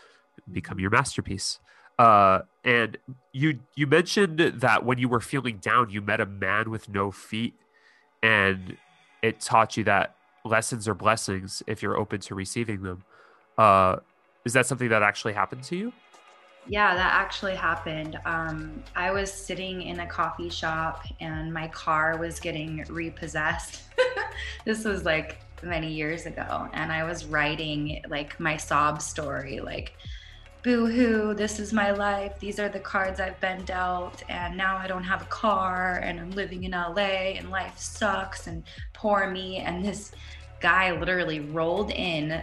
[0.50, 1.58] become your masterpiece.
[1.98, 2.96] Uh, and
[3.32, 7.10] you you mentioned that when you were feeling down, you met a man with no
[7.10, 7.54] feet,
[8.22, 8.76] and
[9.22, 13.04] it taught you that lessons are blessings if you're open to receiving them.
[13.58, 13.96] Uh,
[14.44, 15.92] is that something that actually happened to you?
[16.66, 18.18] Yeah, that actually happened.
[18.24, 23.82] Um, I was sitting in a coffee shop and my car was getting repossessed.
[24.64, 29.94] this was like many years ago, and I was writing like my sob story, like
[30.62, 32.38] boo hoo, this is my life.
[32.38, 34.22] These are the cards I've been dealt.
[34.28, 38.46] And now I don't have a car and I'm living in LA and life sucks
[38.46, 39.58] and poor me.
[39.58, 40.12] And this
[40.60, 42.42] guy literally rolled in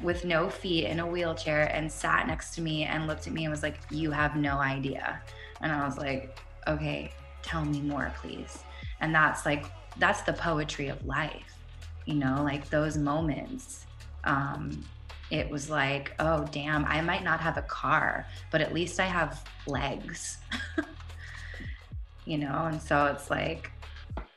[0.00, 3.44] with no feet in a wheelchair and sat next to me and looked at me
[3.44, 5.20] and was like, You have no idea.
[5.60, 8.58] And I was like, Okay, tell me more, please.
[9.00, 9.66] And that's like,
[9.98, 11.58] that's the poetry of life,
[12.04, 13.86] you know, like those moments.
[14.24, 14.84] Um,
[15.30, 19.06] it was like, oh, damn, I might not have a car, but at least I
[19.06, 20.38] have legs.
[22.24, 23.70] you know, and so it's like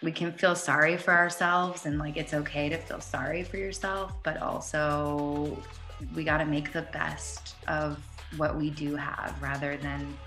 [0.01, 4.13] we can feel sorry for ourselves and like it's okay to feel sorry for yourself,
[4.23, 5.57] but also
[6.15, 7.99] we got to make the best of
[8.37, 10.17] what we do have rather than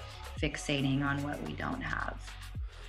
[0.41, 2.21] fixating on what we don't have.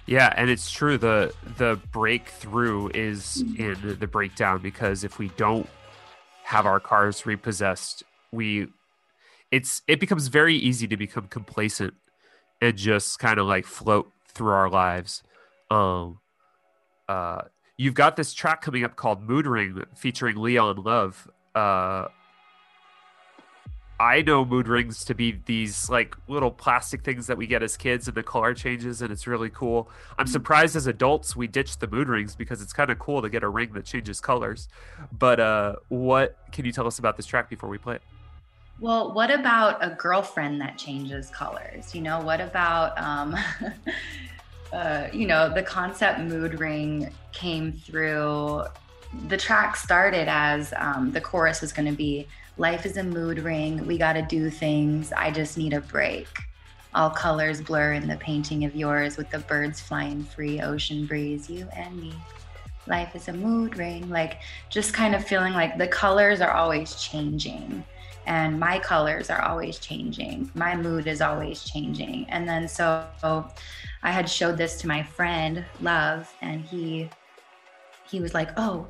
[0.05, 5.69] Yeah, and it's true the the breakthrough is in the breakdown because if we don't
[6.43, 8.67] have our cars repossessed, we
[9.51, 11.93] it's it becomes very easy to become complacent
[12.61, 15.23] and just kind of like float through our lives.
[15.71, 16.19] Um
[17.07, 17.41] uh
[17.77, 21.29] you've got this track coming up called Mood Ring featuring Leon Love.
[21.55, 22.07] Uh
[23.99, 27.77] I know mood rings to be these like little plastic things that we get as
[27.77, 29.89] kids and the color changes and it's really cool.
[30.17, 33.29] I'm surprised as adults we ditched the mood rings because it's kind of cool to
[33.29, 34.67] get a ring that changes colors.
[35.11, 38.01] But uh what can you tell us about this track before we play it?
[38.79, 41.93] Well, what about a girlfriend that changes colors?
[41.93, 43.35] You know, what about um
[44.73, 48.63] uh you know, the concept mood ring came through
[49.27, 53.39] the track started as um, the chorus was going to be Life is a mood
[53.39, 53.83] ring.
[53.87, 55.11] We got to do things.
[55.11, 56.27] I just need a break.
[56.93, 61.49] All colors blur in the painting of yours with the birds flying free, ocean breeze,
[61.49, 62.13] you and me.
[62.85, 64.07] Life is a mood ring.
[64.07, 67.83] Like, just kind of feeling like the colors are always changing
[68.27, 70.51] and my colors are always changing.
[70.53, 72.27] My mood is always changing.
[72.29, 73.07] And then so
[74.03, 77.09] I had showed this to my friend, Love, and he
[78.09, 78.87] he was like, "Oh,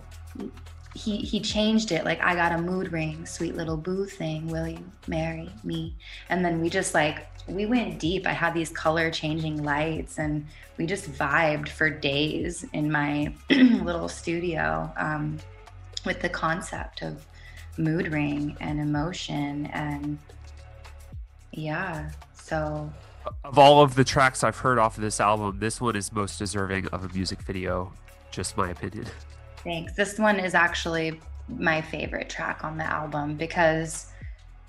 [0.95, 2.05] he he changed it.
[2.05, 4.47] Like i got a mood ring sweet little boo thing.
[4.47, 5.95] Will you marry me?
[6.29, 8.27] And then we just like we went deep.
[8.27, 10.45] I had these color changing lights and
[10.77, 15.37] we just vibed for days in my little studio um,
[16.05, 17.25] with the concept of
[17.77, 20.19] mood ring and emotion and
[21.51, 22.91] yeah so
[23.43, 26.37] of all of the tracks i've heard off of this album this one is most
[26.39, 27.91] deserving of a music video
[28.31, 29.05] just my opinion
[29.63, 29.93] Thanks.
[29.93, 34.07] This one is actually my favorite track on the album because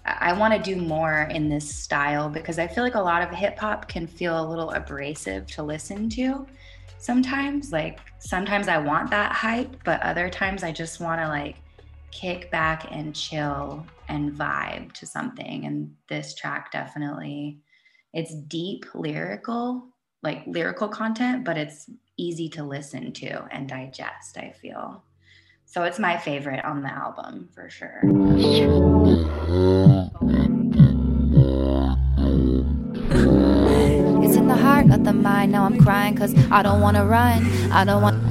[0.04, 3.30] I want to do more in this style because I feel like a lot of
[3.30, 6.46] hip hop can feel a little abrasive to listen to
[6.98, 7.72] sometimes.
[7.72, 11.56] Like sometimes I want that hype, but other times I just want to like
[12.12, 15.64] kick back and chill and vibe to something.
[15.64, 17.58] And this track definitely
[18.14, 19.88] it's deep lyrical,
[20.22, 25.02] like lyrical content, but it's easy to listen to and digest, I feel.
[25.66, 28.00] So it's my favorite on the album for sure.
[34.22, 35.50] It's in the heart, of the mind.
[35.50, 37.44] Now I'm crying cause I don't wanna run.
[37.72, 38.22] I don't want.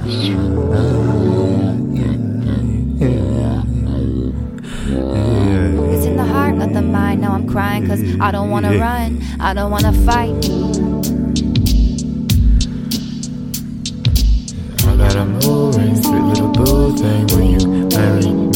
[6.64, 7.22] It's the heart, not the mind.
[7.22, 8.82] Now I'm crying cause I don't wanna mm-hmm.
[8.82, 9.42] run.
[9.42, 10.32] I don't wanna fight.
[14.88, 17.28] I got a mood ring, sweet little boo thing.
[17.28, 18.54] Will you marry me?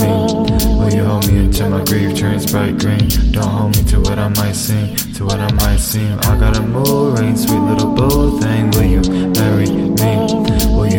[0.78, 3.10] Will you hold me until my grief turns bright green?
[3.32, 6.18] Don't hold me to what I might seem, to what I might seem.
[6.24, 8.72] I got a mood ring, sweet little boo thing.
[8.72, 9.02] Will you
[9.32, 10.27] marry me?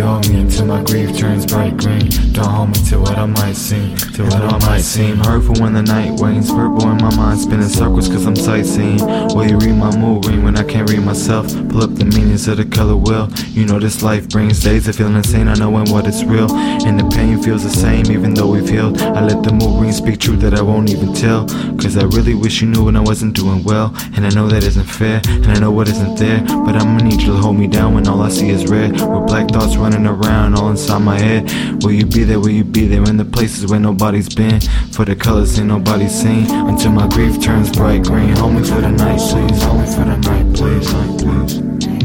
[0.01, 2.09] Hold me until my grief turns bright green?
[2.33, 5.73] Don't hold me to what I might seem, to what I might seem hurtful when
[5.73, 6.51] the night wanes.
[6.51, 8.99] Purple in my mind, spinning circles cause I'm sightseeing.
[9.35, 11.49] Will you read my mood ring when I can't read myself?
[11.69, 13.29] Pull up the meanings of the color wheel.
[13.49, 15.49] You know this life brings days of feeling insane.
[15.49, 16.51] I know when what it's real.
[16.53, 19.03] And the pain feels the same even though we've healed.
[19.03, 21.47] I let the mood ring speak truth that I won't even tell.
[21.77, 23.93] Cause I really wish you knew when I wasn't doing well.
[24.15, 25.21] And I know that isn't fair.
[25.27, 26.41] And I know what isn't there.
[26.41, 28.93] But I'ma need you to hold me down when all I see is red.
[28.93, 31.83] With black thoughts running around all inside my head.
[31.83, 32.41] Will you be there?
[32.41, 34.61] Will you be there in the places where nobody's been?
[34.93, 36.51] For the colors ain't nobody seen.
[36.51, 38.37] Until my grief turns bright green.
[38.37, 39.63] Hold me for the night, please.
[39.63, 40.93] Hold me for the night, please.
[40.93, 41.98] Night, please.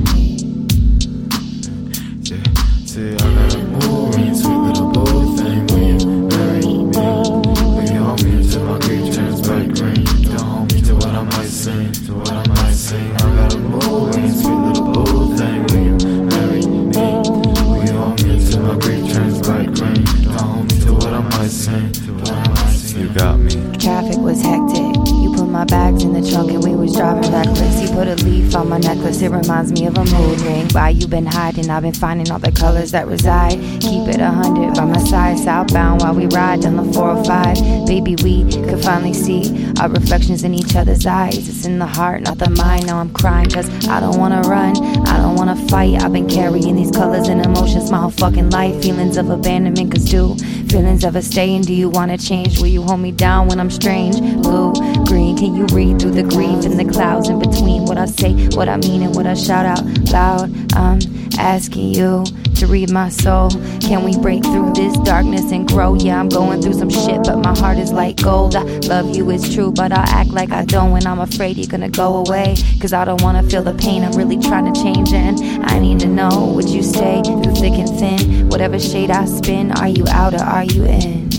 [26.93, 27.81] Driving reckless.
[27.81, 29.21] You put a leaf on my necklace.
[29.21, 30.67] It reminds me of a mood ring.
[30.71, 31.69] Why you been hiding?
[31.69, 33.59] I've been finding all the colors that reside.
[33.81, 37.87] Keep it a hundred by my side, southbound while we ride down the 405.
[37.87, 41.49] Baby, we could finally see our reflections in each other's eyes.
[41.49, 42.87] It's in the heart, not the mind.
[42.87, 44.77] Now I'm crying cause I don't wanna run.
[45.07, 46.01] I don't wanna fight.
[46.01, 48.81] I've been carrying these colors and emotions my whole fucking life.
[48.81, 50.35] Feelings of abandonment cause do
[50.73, 51.55] feelings ever stay?
[51.55, 52.59] And do you wanna change?
[52.59, 54.19] Will you hold me down when I'm strange?
[54.41, 54.73] Blue,
[55.05, 58.33] green, can you read through the grief and the clouds in between what I say,
[58.55, 60.49] what I mean, and what I shout out loud?
[60.73, 60.99] I'm
[61.37, 62.23] asking you
[62.55, 63.49] to read my soul.
[63.81, 65.95] Can we break through this darkness and grow?
[65.95, 68.55] Yeah, I'm going through some shit, but my heart is like gold.
[68.55, 71.67] I love you, it's true, but I act like I don't when I'm afraid you're
[71.67, 72.55] gonna go away.
[72.79, 75.99] Cause I don't wanna feel the pain, I'm really trying to change, and I need
[76.01, 78.49] to know would you stay through thick and thin?
[78.49, 81.29] Whatever shade I spin, are you out or are you in?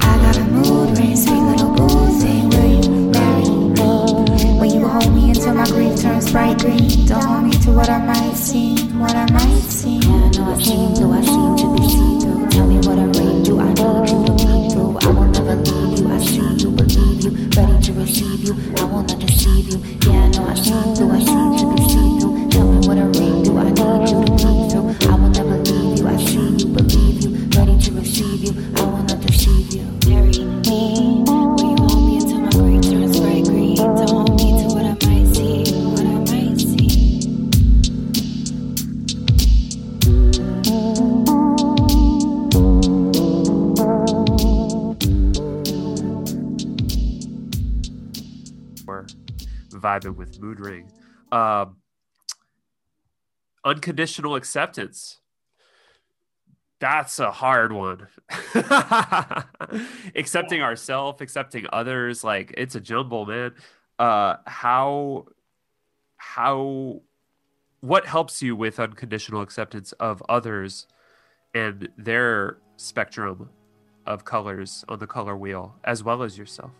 [0.00, 2.48] I got a mood ring, sweet little boo thing.
[2.50, 4.58] Will you marry me?
[4.58, 7.06] Will you hold me until my grief turns bright green?
[7.06, 10.02] Don't hold me to what I might seem, what I might seem.
[10.02, 12.48] Yeah, I know I seem, do I seem to be see through?
[12.50, 14.98] Tell me what I read, do I need you to be through?
[15.02, 18.54] I will never leave you, I see you, believe you, ready to receive you.
[18.78, 19.78] I will not deceive you.
[20.10, 22.48] Yeah, I know I seem, do I seem to be see through?
[22.50, 25.12] Tell me what I read, do I need you to be through?
[25.12, 25.15] I
[49.86, 50.90] vibing with Mood Ring.
[51.30, 51.76] Um,
[53.64, 55.20] unconditional acceptance.
[56.78, 58.06] That's a hard one.
[60.14, 63.54] accepting ourselves, accepting others, like it's a jumble, man.
[63.98, 65.26] Uh, how,
[66.18, 67.00] how,
[67.80, 70.86] what helps you with unconditional acceptance of others
[71.54, 73.48] and their spectrum
[74.04, 76.72] of colors on the color wheel, as well as yourself?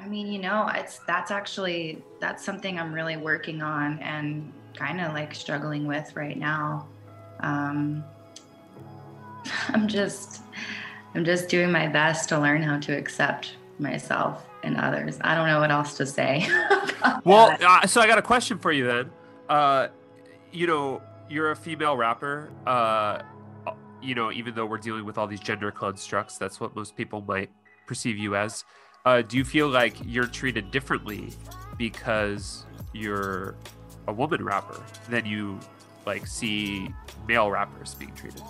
[0.00, 5.00] I mean, you know, it's that's actually that's something I'm really working on and kind
[5.00, 6.88] of like struggling with right now.
[7.40, 8.04] Um,
[9.68, 10.42] I'm just
[11.14, 15.18] I'm just doing my best to learn how to accept myself and others.
[15.22, 16.46] I don't know what else to say.
[17.24, 19.10] Well, uh, so I got a question for you then.
[19.48, 19.88] Uh,
[20.52, 22.50] you know, you're a female rapper.
[22.66, 23.22] Uh,
[24.02, 27.22] you know, even though we're dealing with all these gender constructs, that's what most people
[27.22, 27.50] might
[27.86, 28.64] perceive you as.
[29.04, 31.32] Uh, do you feel like you're treated differently
[31.78, 33.56] because you're
[34.08, 35.58] a woman rapper than you
[36.06, 36.88] like see
[37.26, 38.42] male rappers being treated?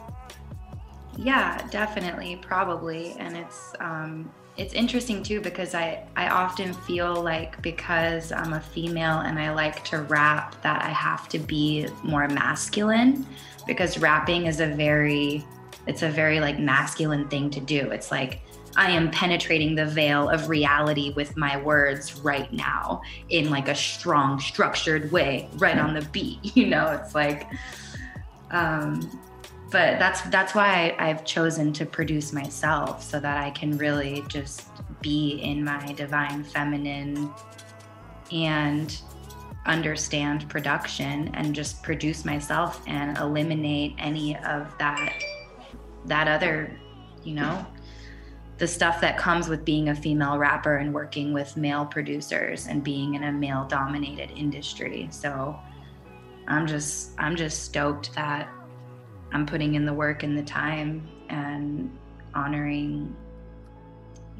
[1.21, 7.61] Yeah, definitely, probably, and it's um, it's interesting too because I I often feel like
[7.61, 12.27] because I'm a female and I like to rap that I have to be more
[12.27, 13.27] masculine
[13.67, 15.45] because rapping is a very
[15.87, 17.91] it's a very like masculine thing to do.
[17.91, 18.41] It's like
[18.77, 23.75] I am penetrating the veil of reality with my words right now in like a
[23.75, 26.39] strong, structured way, right on the beat.
[26.57, 27.47] You know, it's like
[28.53, 29.01] um
[29.71, 34.25] but that's that's why I, I've chosen to produce myself so that I can really
[34.29, 34.67] just
[35.01, 37.31] be in my divine feminine
[38.33, 39.01] and
[39.67, 45.13] understand production and just produce myself and eliminate any of that
[46.07, 46.79] that other
[47.23, 47.67] you know
[48.59, 52.85] the stuff that comes with being a female rapper and working with male producers and
[52.85, 55.09] being in a male dominated industry.
[55.11, 55.59] So
[56.49, 58.51] i'm just i'm just stoked that
[59.33, 61.97] I'm putting in the work and the time and
[62.35, 63.15] honoring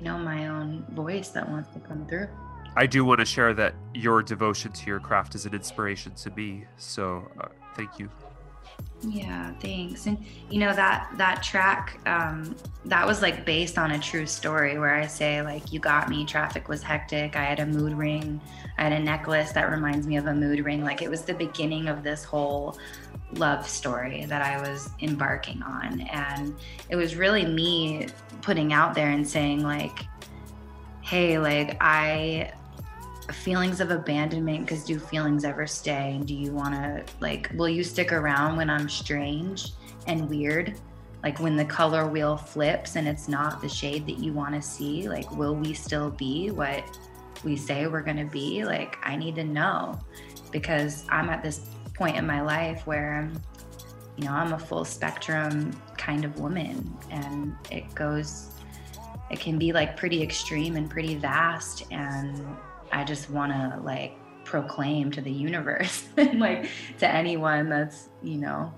[0.01, 2.29] you know, my own voice that wants to come through.
[2.77, 6.31] I do want to share that your devotion to your craft is an inspiration to
[6.31, 6.65] me.
[6.77, 8.09] So uh, thank you.
[9.03, 10.07] Yeah, thanks.
[10.07, 14.79] And you know that that track um that was like based on a true story
[14.79, 17.35] where I say like you got me traffic was hectic.
[17.35, 18.41] I had a mood ring.
[18.79, 20.83] I had a necklace that reminds me of a mood ring.
[20.83, 22.79] Like it was the beginning of this whole
[23.35, 26.01] love story that I was embarking on.
[26.03, 26.57] And
[26.89, 28.09] it was really me
[28.43, 30.07] putting out there and saying like
[31.11, 32.53] hey, like I
[33.33, 36.13] feelings of abandonment because do feelings ever stay?
[36.15, 39.73] And do you want to like will you stick around when i'm strange
[40.07, 40.79] and weird?
[41.25, 44.63] Like when the color wheel flips and it's not the shade that you want to
[44.63, 46.85] see like will we still be what
[47.43, 48.65] we say we're going to be?
[48.65, 49.99] Like i need to know
[50.53, 51.71] because i'm at this
[52.01, 53.31] point in my life where
[54.17, 58.51] you know i'm a full spectrum kind of woman and it goes
[59.31, 62.45] it can be like pretty extreme and pretty vast and
[62.93, 68.37] I just want to like proclaim to the universe and like to anyone that's, you
[68.37, 68.73] know,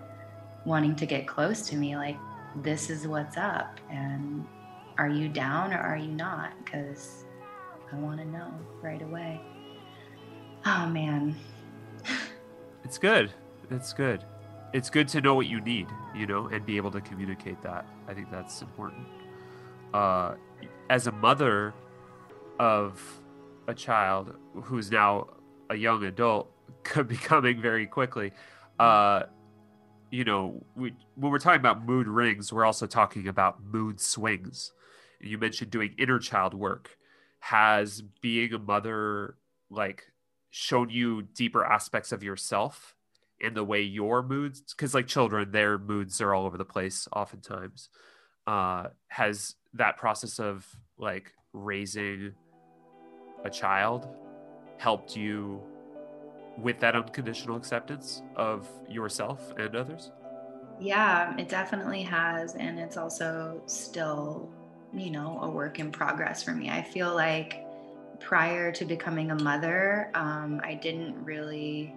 [0.64, 2.18] wanting to get close to me, like,
[2.56, 3.80] this is what's up.
[3.90, 4.44] And
[4.98, 6.52] are you down or are you not?
[6.64, 7.24] Because
[7.90, 8.52] I want to know
[8.82, 9.40] right away.
[10.66, 11.34] Oh, man.
[12.84, 13.32] It's good.
[13.70, 14.24] It's good.
[14.72, 17.86] It's good to know what you need, you know, and be able to communicate that.
[18.08, 19.06] I think that's important.
[19.92, 20.34] Uh,
[20.88, 21.74] as a mother
[22.58, 23.20] of
[23.68, 25.28] a child who's now
[25.70, 26.50] a young adult
[27.06, 28.32] becoming very quickly
[28.78, 29.22] uh
[30.10, 34.72] you know we, when we're talking about mood rings we're also talking about mood swings
[35.20, 36.96] you mentioned doing inner child work
[37.40, 39.36] has being a mother
[39.70, 40.11] like
[40.52, 42.94] shown you deeper aspects of yourself
[43.42, 47.08] and the way your moods because like children their moods are all over the place
[47.12, 47.88] oftentimes
[48.46, 50.64] uh has that process of
[50.98, 52.32] like raising
[53.44, 54.06] a child
[54.78, 55.60] helped you
[56.58, 60.10] with that unconditional acceptance of yourself and others?
[60.80, 62.54] Yeah, it definitely has.
[62.54, 64.50] And it's also still,
[64.92, 66.70] you know, a work in progress for me.
[66.70, 67.64] I feel like
[68.22, 71.94] prior to becoming a mother, um, I didn't really.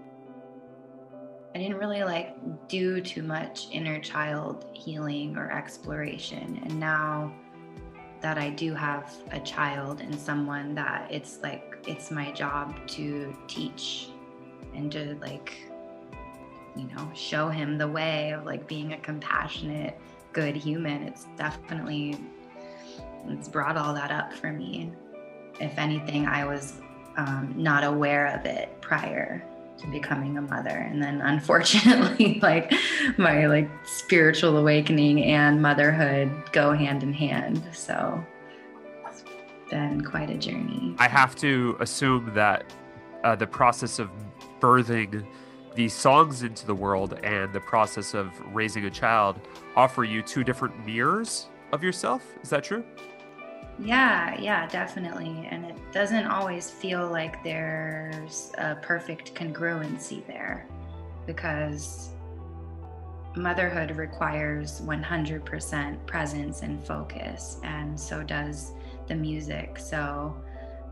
[1.54, 2.36] I didn't really like
[2.68, 6.60] do too much inner child healing or exploration.
[6.66, 7.34] And now
[8.20, 13.38] that I do have a child and someone that it's like it's my job to
[13.48, 14.10] teach
[14.74, 15.54] and to like
[16.76, 19.98] you know show him the way of like being a compassionate
[20.34, 22.20] good human it's definitely
[23.28, 24.92] it's brought all that up for me
[25.60, 26.82] if anything i was
[27.18, 29.43] um, not aware of it prior
[29.78, 30.70] to becoming a mother.
[30.70, 32.74] And then unfortunately like
[33.18, 37.64] my like spiritual awakening and motherhood go hand in hand.
[37.74, 38.24] So
[39.08, 39.24] it's
[39.70, 40.95] been quite a journey.
[40.97, 42.74] I have to assume that
[43.24, 44.10] uh, the process of
[44.60, 45.26] birthing
[45.74, 49.41] these songs into the world and the process of raising a child
[49.76, 52.24] offer you two different mirrors of yourself?
[52.41, 52.86] Is that true
[53.80, 55.48] yeah, yeah, definitely.
[55.50, 60.68] And it doesn't always feel like there's a perfect congruency there
[61.26, 62.10] because
[63.36, 68.72] motherhood requires 100% presence and focus, and so does
[69.08, 69.78] the music.
[69.78, 70.36] So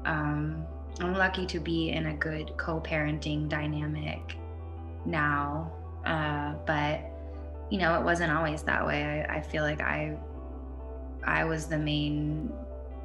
[0.05, 0.65] um,
[0.99, 4.35] I'm lucky to be in a good co parenting dynamic
[5.05, 5.71] now,
[6.05, 7.01] uh, but
[7.69, 9.25] you know, it wasn't always that way.
[9.27, 10.17] I, I feel like I
[11.25, 12.51] I was the main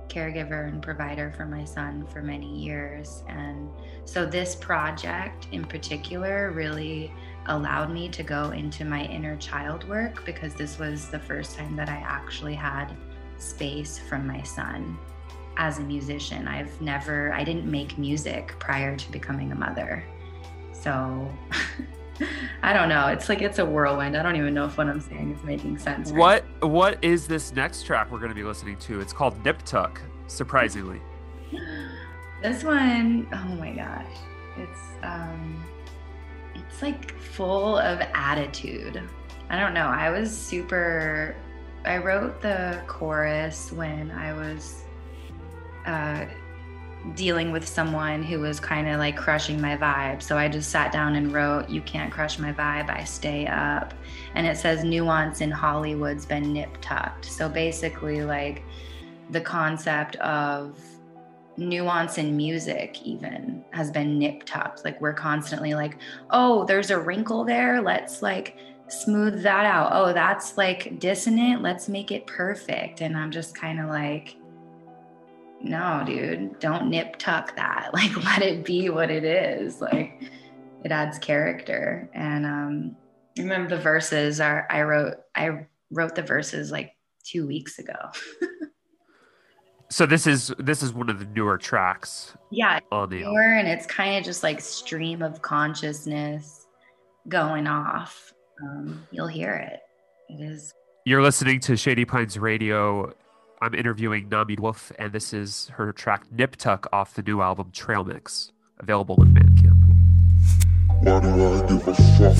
[0.08, 3.22] caregiver and provider for my son for many years.
[3.28, 3.68] And
[4.04, 7.12] so this project in particular really
[7.46, 11.76] allowed me to go into my inner child work because this was the first time
[11.76, 12.94] that I actually had
[13.38, 14.98] space from my son
[15.56, 16.46] as a musician.
[16.46, 20.04] I've never, I didn't make music prior to becoming a mother.
[20.72, 21.28] So
[22.62, 23.08] I don't know.
[23.08, 24.16] It's like it's a whirlwind.
[24.16, 26.10] I don't even know if what I'm saying is making sense.
[26.10, 26.44] Right?
[26.60, 29.00] What What is this next track we're going to be listening to?
[29.00, 30.00] It's called Nip Tuck.
[30.26, 31.00] Surprisingly,
[32.42, 34.16] this one, oh my gosh,
[34.56, 35.64] it's um,
[36.54, 39.02] it's like full of attitude.
[39.50, 39.86] I don't know.
[39.86, 41.36] I was super.
[41.84, 44.82] I wrote the chorus when I was
[45.86, 46.26] uh,
[47.14, 50.22] dealing with someone who was kind of like crushing my vibe.
[50.22, 53.94] So I just sat down and wrote, You can't crush my vibe, I stay up.
[54.34, 57.24] And it says, Nuance in Hollywood's been nip tucked.
[57.24, 58.62] So basically, like
[59.30, 60.78] the concept of
[61.56, 64.84] nuance in music, even has been nip tucked.
[64.84, 65.98] Like we're constantly like,
[66.30, 67.80] Oh, there's a wrinkle there.
[67.80, 68.56] Let's like,
[68.90, 69.90] smooth that out.
[69.92, 71.62] Oh, that's like dissonant.
[71.62, 73.00] Let's make it perfect.
[73.00, 74.36] And I'm just kind of like,
[75.60, 77.90] no, dude, don't nip tuck that.
[77.92, 79.80] Like, let it be what it is.
[79.80, 80.22] Like,
[80.84, 82.08] it adds character.
[82.14, 82.96] And um,
[83.36, 86.94] remember the verses are I wrote I wrote the verses like
[87.24, 87.94] two weeks ago.
[89.90, 93.32] So this is this is one of the newer tracks yeah, on the album.
[93.32, 96.66] newer, and it's kind of just like stream of consciousness
[97.28, 98.34] going off.
[98.62, 99.80] Um, you'll hear it.
[100.28, 100.74] It is
[101.06, 103.14] You're listening to Shady Pines Radio.
[103.60, 107.72] I'm interviewing Namid Wolf, and this is her track Nip Tuck off the new album
[107.72, 109.74] Trail Mix, available in Bandcamp.
[111.02, 112.36] Why do I give a fuck?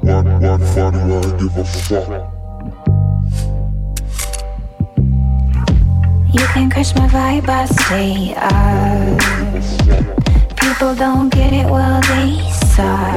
[0.00, 2.08] Why, why, why do I give a fuck?
[6.32, 9.20] You can crush my vibe, I stay up.
[10.56, 13.12] People don't get it, well, they suck.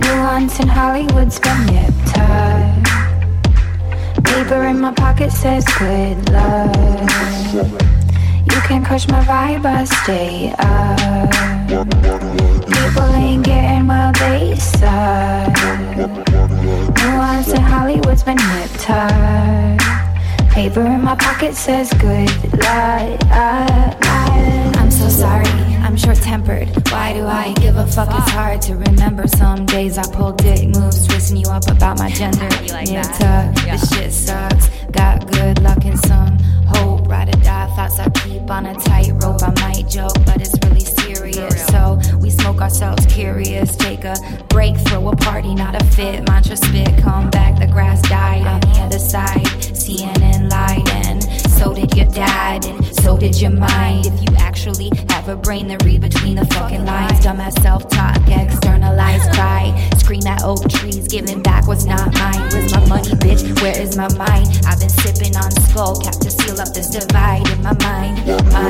[0.00, 2.67] Nuance in Hollywood's been nipped tuck.
[4.28, 6.74] Paper in my pocket says good luck.
[8.50, 11.30] You can crush my vibe, I stay up.
[12.66, 15.54] People ain't getting well, they suck.
[16.96, 18.38] Nuance in Hollywood's been
[18.78, 19.80] tuck.
[20.50, 23.18] Paper in my pocket says good luck.
[25.08, 25.46] So sorry,
[25.84, 26.68] I'm short tempered.
[26.90, 28.08] Why do I give a fuck?
[28.10, 29.26] It's hard to remember.
[29.26, 32.46] Some days I pull dick moves, twisting you up about my gender.
[32.62, 33.76] You like Nip tuck, Yeah.
[33.76, 34.68] this shit sucks.
[34.92, 37.08] Got good luck and some hope.
[37.08, 39.42] Ride or die thoughts I keep on a tightrope.
[39.42, 41.66] I might joke, but it's really serious.
[41.68, 43.76] So we smoke ourselves curious.
[43.76, 44.14] Take a
[44.50, 46.28] break, throw a party, not a fit.
[46.28, 47.58] Mantra spit, come back.
[47.58, 49.46] The grass died on the other side.
[49.72, 51.22] CNN lied, and
[51.58, 54.06] so did your dad, and so did your mind.
[54.06, 58.16] If you actually have a brain to read between the fucking lines, dumbass self talk,
[58.28, 59.74] externalized cry.
[59.98, 62.48] Scream at oak trees, giving back what's not mine.
[62.52, 63.60] Where's my money, bitch?
[63.60, 64.48] Where is my mind?
[64.66, 67.74] I've been sipping on skull cap to seal up this divide in my.
[67.78, 68.67] Mind, mind,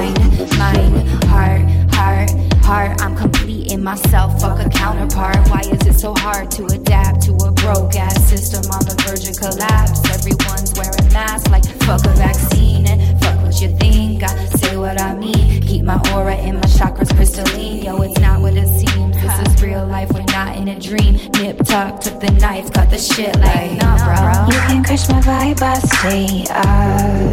[4.04, 4.40] myself.
[4.40, 5.36] Fuck a counterpart.
[5.48, 9.28] Why is it so hard to adapt to a broke ass system on the verge
[9.28, 10.00] of collapse?
[10.10, 14.22] Everyone's wearing masks like fuck a vaccine and fuck what you think.
[14.22, 15.62] I say what I mean.
[15.62, 17.82] Keep my aura and my chakras crystalline.
[17.82, 19.16] Yo, it's not what it seems.
[19.16, 20.10] This is real life.
[20.12, 21.16] We're not in a dream.
[21.38, 24.46] Nip tuck, took the knife, cut the shit like nah, bro.
[24.46, 27.32] You can crush my vibe, I stay up.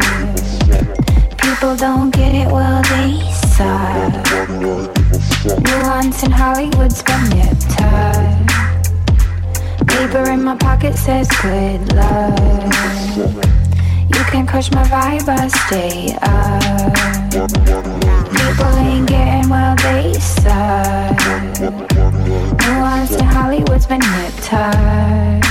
[1.38, 3.20] People don't get it, well they
[3.54, 5.05] suck.
[5.46, 7.30] Nuance in Hollywood's been
[7.70, 8.48] tuck.
[9.86, 12.36] Paper in my pocket says good luck.
[14.12, 16.92] You can crush my vibe, I stay up.
[18.32, 21.16] People ain't getting well, they suck.
[22.66, 24.00] Nuance in Hollywood's been
[24.42, 25.44] tuck.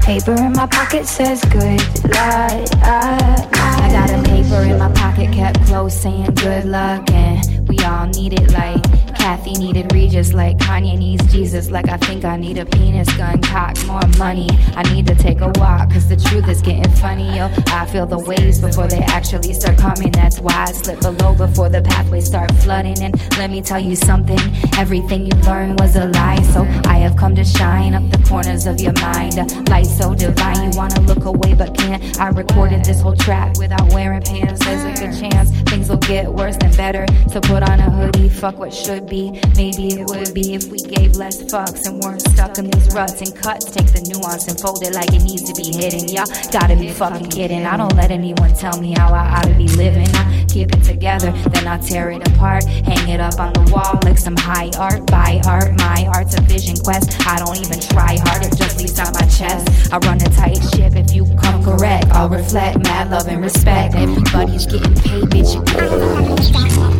[0.00, 2.68] Paper in my pocket says good luck.
[2.84, 8.06] I got a paper in my pocket kept close saying good luck, and we all
[8.06, 8.84] need it like
[9.24, 13.40] Kathy needed Regis, like Kanye needs Jesus, like I think I need a penis gun,
[13.40, 14.50] cock, more money.
[14.76, 17.48] I need to take a walk, cause the truth is getting funny, yo.
[17.68, 20.12] I feel the waves before they actually start coming.
[20.12, 23.02] That's why I slip below before the pathways start flooding.
[23.02, 24.38] And let me tell you something
[24.76, 28.66] everything you learned was a lie, so I have come to shine up the corners
[28.66, 29.36] of your mind.
[29.70, 32.20] Light so divine, you wanna look away but can't.
[32.20, 34.62] I recorded this whole track without wearing pants.
[34.62, 37.06] There's a good chance things will get worse than better.
[37.32, 39.13] So put on a hoodie, fuck what should be.
[39.14, 43.20] Maybe it would be if we gave less fucks and weren't stuck in these ruts
[43.20, 43.66] and cuts.
[43.66, 46.08] Take the nuance and fold it like it needs to be hidden.
[46.08, 47.64] Y'all gotta be fucking kidding.
[47.64, 50.08] I don't let anyone tell me how I ought to be living.
[50.14, 52.64] I keep it together, then I tear it apart.
[52.64, 55.06] Hang it up on the wall like some high art.
[55.06, 57.14] Buy art, my art's a vision quest.
[57.26, 59.92] I don't even try hard, it just leaves on my chest.
[59.92, 62.06] I run a tight ship if you come correct.
[62.10, 63.94] I'll reflect mad love and respect.
[63.94, 65.54] Everybody's getting paid, bitch.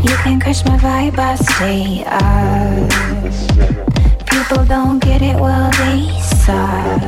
[0.08, 2.90] You can crush my vibe, I stay up.
[4.26, 7.00] People don't get it, well, they suck.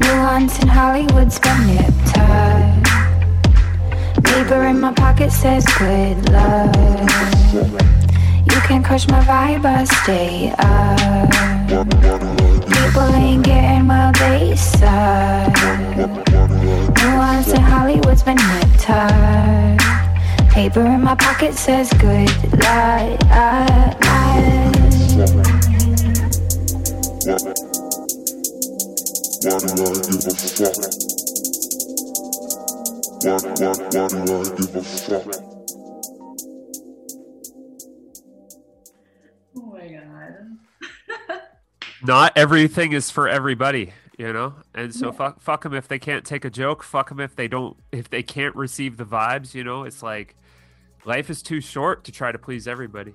[0.00, 2.84] Nuance in Hollywood's been tuck.
[4.24, 6.74] Paper in my pocket says good luck.
[7.52, 11.30] You can crush my vibe, I stay up.
[12.66, 15.54] People ain't getting well, they suck.
[17.02, 18.36] Nuance in Hollywood's been
[18.78, 20.11] tuck.
[20.52, 22.28] Paper in my pocket says good
[22.60, 23.18] luck.
[29.42, 30.76] Why do I give a fuck?
[33.22, 35.42] Why, why, why do I give a fuck?
[39.56, 41.38] Oh my god.
[42.02, 43.92] Not everything is for everybody.
[44.18, 44.54] you know.
[44.74, 46.82] And so fuck fuck them if they can't take a joke.
[46.82, 49.54] Fuck them if they don't if they can't receive the vibes.
[49.54, 50.36] You know, it's like
[51.04, 53.14] life is too short to try to please everybody.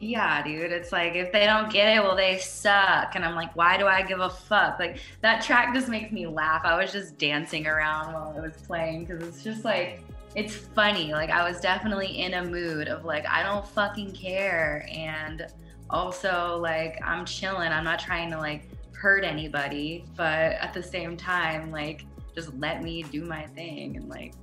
[0.00, 0.72] Yeah, dude.
[0.72, 3.14] It's like if they don't get it, well, they suck.
[3.14, 4.78] And I'm like, why do I give a fuck?
[4.78, 6.62] Like that track just makes me laugh.
[6.64, 10.02] I was just dancing around while it was playing because it's just like
[10.34, 11.12] it's funny.
[11.12, 15.46] Like I was definitely in a mood of like I don't fucking care, and
[15.88, 17.70] also like I'm chilling.
[17.72, 22.04] I'm not trying to like hurt anybody, but at the same time, like
[22.34, 24.34] just let me do my thing and like.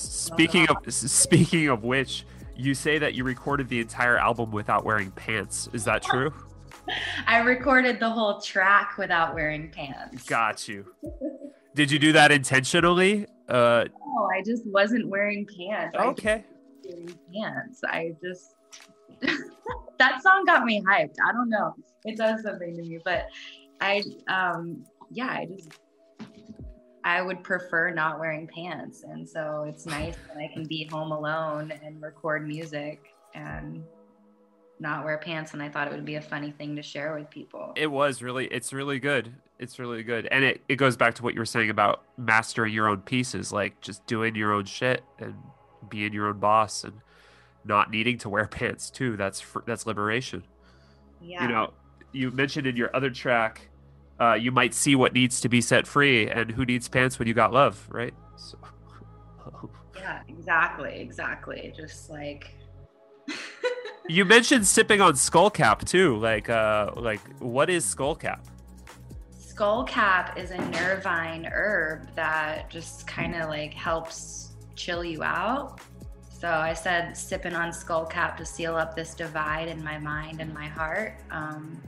[0.00, 2.24] Speaking of speaking of which,
[2.56, 5.68] you say that you recorded the entire album without wearing pants.
[5.72, 6.32] Is that true?
[7.26, 10.24] I recorded the whole track without wearing pants.
[10.24, 10.86] Got you.
[11.74, 13.26] Did you do that intentionally?
[13.48, 15.96] Uh, no, I just wasn't wearing pants.
[15.98, 16.44] Okay.
[16.84, 17.80] wearing pants.
[17.84, 18.54] I just
[19.98, 21.16] that song got me hyped.
[21.26, 21.74] I don't know.
[22.04, 23.26] It does something to me, but
[23.80, 25.79] I um yeah, I just
[27.04, 29.04] I would prefer not wearing pants.
[29.04, 33.82] And so it's nice that I can be home alone and record music and
[34.78, 35.52] not wear pants.
[35.52, 37.72] And I thought it would be a funny thing to share with people.
[37.76, 39.32] It was really, it's really good.
[39.58, 40.26] It's really good.
[40.30, 43.52] And it, it goes back to what you were saying about mastering your own pieces,
[43.52, 45.34] like just doing your own shit and
[45.88, 46.94] being your own boss and
[47.64, 49.16] not needing to wear pants too.
[49.16, 50.44] That's, that's liberation.
[51.20, 51.42] Yeah.
[51.42, 51.72] You know,
[52.12, 53.69] you mentioned in your other track,
[54.20, 57.26] uh, you might see what needs to be set free and who needs pants when
[57.26, 58.12] you got love, right?
[58.36, 58.58] So.
[59.96, 61.72] yeah, exactly, exactly.
[61.74, 62.54] Just like
[64.08, 66.16] you mentioned sipping on skullcap too.
[66.18, 68.40] Like, uh, like what is skullcap?
[69.38, 75.80] Skullcap is a nervine herb that just kind of like helps chill you out.
[76.30, 80.52] So I said sipping on skullcap to seal up this divide in my mind and
[80.54, 81.20] my heart.
[81.30, 81.80] Um,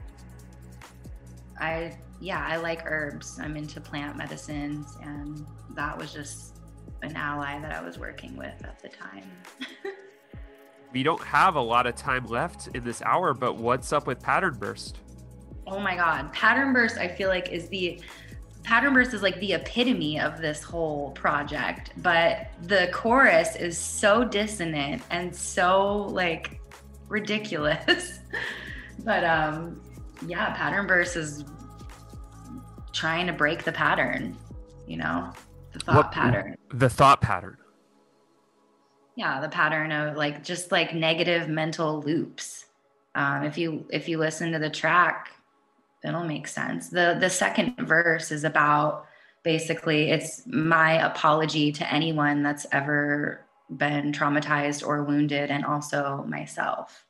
[1.59, 3.37] I yeah, I like herbs.
[3.37, 5.45] I'm into plant medicines, and
[5.75, 6.61] that was just
[7.01, 9.29] an ally that I was working with at the time.
[10.93, 14.21] we don't have a lot of time left in this hour, but what's up with
[14.21, 14.99] Pattern Burst?
[15.67, 16.31] Oh my God.
[16.31, 17.99] Pattern Burst, I feel like, is the
[18.63, 24.23] Pattern Burst is like the epitome of this whole project, but the chorus is so
[24.23, 26.61] dissonant and so like
[27.09, 28.19] ridiculous.
[29.03, 29.81] but um
[30.25, 31.43] yeah, Pattern Burst is
[32.93, 34.37] trying to break the pattern,
[34.87, 35.33] you know,
[35.73, 36.55] the thought what, pattern.
[36.69, 37.57] The thought pattern.
[39.15, 42.65] Yeah, the pattern of like just like negative mental loops.
[43.15, 45.29] Um, if you if you listen to the track,
[46.03, 46.89] it'll make sense.
[46.89, 49.05] The the second verse is about
[49.43, 53.45] basically it's my apology to anyone that's ever
[53.77, 57.05] been traumatized or wounded and also myself.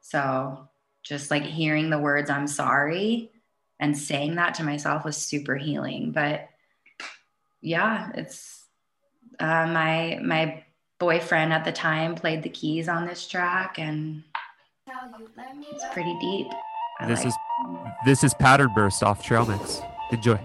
[0.00, 0.68] So
[1.02, 3.30] just like hearing the words I'm sorry
[3.80, 6.48] and saying that to myself was super healing but
[7.60, 8.64] yeah it's
[9.38, 10.62] uh, my my
[10.98, 14.22] boyfriend at the time played the keys on this track and
[15.60, 16.46] it's pretty deep.
[17.00, 17.34] I this like is
[18.04, 19.80] this is pattern burst off trail mix.
[20.12, 20.38] Enjoy.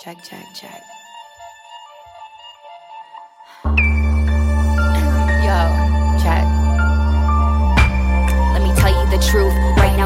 [0.00, 0.80] Check check check.
[5.42, 5.85] The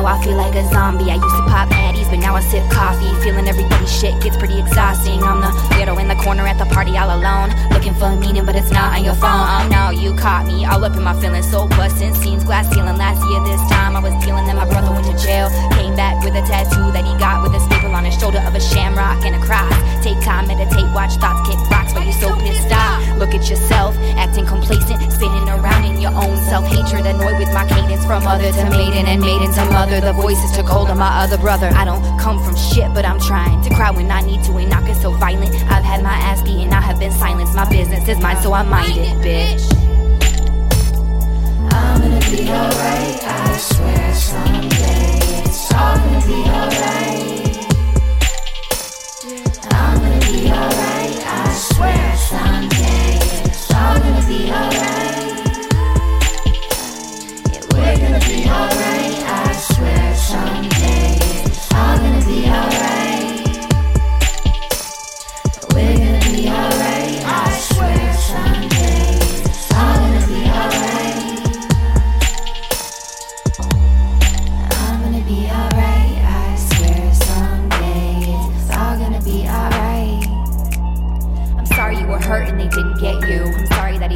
[0.00, 1.10] now I feel like a zombie.
[1.10, 3.12] I used to pop patties, but now I sip coffee.
[3.22, 5.22] Feeling everybody's shit gets pretty exhausting.
[5.22, 7.52] I'm the weirdo in the corner at the party all alone.
[7.70, 9.44] Looking for meaning, but it's not on your phone.
[9.44, 11.50] Oh no, you caught me all up in my feelings.
[11.50, 12.96] So busting scenes, glass ceiling.
[12.96, 15.50] Last year this time I was dealing, then my brother went to jail.
[15.76, 18.54] Came back with a tattoo that he got with a staple on his shoulder of
[18.54, 19.72] a shamrock and a cross.
[20.00, 23.04] Take time, meditate, watch thoughts kick rocks, but you so pissed off.
[23.18, 27.68] Look at yourself, acting complacent, spinning around in your own self hatred, annoyed with my
[27.68, 29.89] cadence from other to maiden and maiden to mother.
[29.90, 31.68] The voices took hold of my other brother.
[31.74, 34.70] I don't come from shit, but I'm trying to cry when I need to and
[34.70, 35.52] not get so violent.
[35.70, 37.54] I've had my ass beaten, I have been silenced.
[37.54, 39.60] My business is mine, so I mind it, bitch.
[41.72, 47.56] I'm gonna be alright, I swear someday it's all gonna be alright.
[49.72, 55.10] I'm gonna be alright, I swear someday it's all gonna be alright.
[57.52, 58.89] Yeah, We're gonna be alright,
[60.30, 60.69] swear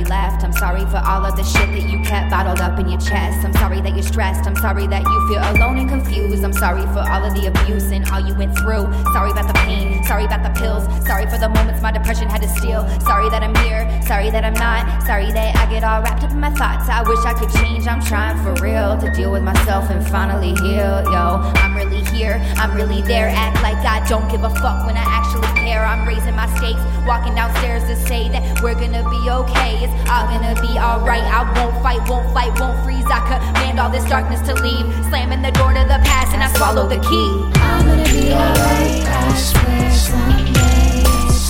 [0.08, 0.44] left.
[0.44, 3.44] I'm sorry for all of the shit that you kept bottled up in your chest.
[3.44, 4.46] I'm sorry that you're stressed.
[4.46, 6.44] I'm sorry that you feel alone and confused.
[6.44, 8.90] I'm sorry for all of the abuse and all you went through.
[9.12, 9.93] Sorry about the pain.
[10.06, 10.84] Sorry about the pills.
[11.06, 12.84] Sorry for the moments my depression had to steal.
[13.00, 13.88] Sorry that I'm here.
[14.02, 15.02] Sorry that I'm not.
[15.06, 16.88] Sorry that I get all wrapped up in my thoughts.
[16.88, 17.86] I wish I could change.
[17.86, 21.00] I'm trying for real to deal with myself and finally heal.
[21.08, 22.36] Yo, I'm really here.
[22.60, 23.28] I'm really there.
[23.28, 25.84] Act like I don't give a fuck when I actually care.
[25.84, 26.80] I'm raising my stakes.
[27.08, 29.88] Walking downstairs to say that we're gonna be okay.
[29.88, 31.24] It's all gonna be alright.
[31.24, 33.08] I won't fight, won't fight, won't freeze.
[33.08, 34.84] I command all this darkness to leave.
[35.08, 37.63] Slamming the door to the past and I swallow the key.
[37.66, 41.04] I'm gonna be alright, I swear someday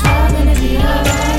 [0.07, 1.34] all gonna be alright.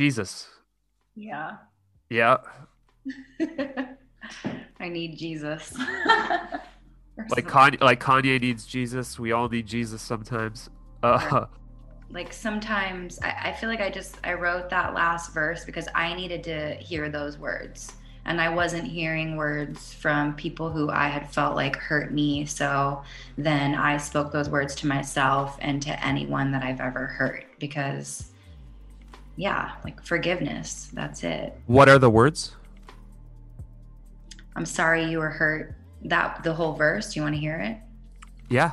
[0.00, 0.48] Jesus.
[1.14, 1.58] Yeah.
[2.08, 2.38] Yeah.
[4.80, 5.76] I need Jesus.
[7.28, 9.18] Like Kanye, like Kanye needs Jesus.
[9.18, 10.70] We all need Jesus sometimes.
[11.02, 11.44] Uh,
[12.10, 16.14] like sometimes I, I feel like I just I wrote that last verse because I
[16.14, 17.92] needed to hear those words.
[18.24, 22.46] And I wasn't hearing words from people who I had felt like hurt me.
[22.46, 23.02] So
[23.36, 28.29] then I spoke those words to myself and to anyone that I've ever hurt because
[29.40, 30.90] yeah, like forgiveness.
[30.92, 31.58] That's it.
[31.66, 32.54] what are the words?
[34.54, 35.74] I'm sorry you were hurt.
[36.04, 37.78] That the whole verse, Do you want to hear it?
[38.50, 38.72] Yeah.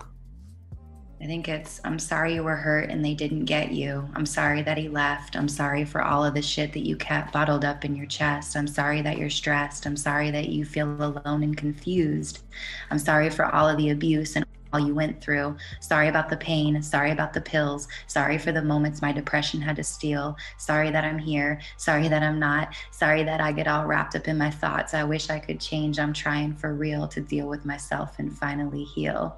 [1.22, 4.10] I think it's I'm sorry you were hurt and they didn't get you.
[4.14, 5.38] I'm sorry that he left.
[5.38, 8.58] I'm sorry for all of the shit that you kept bottled up in your chest.
[8.58, 9.86] I'm sorry that you're stressed.
[9.86, 12.44] I'm sorry that you feel alone and confused.
[12.92, 15.56] I'm sorry for all of the abuse and all you went through.
[15.80, 16.82] Sorry about the pain.
[16.82, 17.88] Sorry about the pills.
[18.08, 20.36] Sorry for the moments my depression had to steal.
[20.58, 21.60] Sorry that I'm here.
[21.78, 22.74] Sorry that I'm not.
[22.92, 24.94] Sorry that I get all wrapped up in my thoughts.
[24.94, 26.00] I wish I could change.
[26.00, 29.38] I'm trying for real to deal with myself and finally heal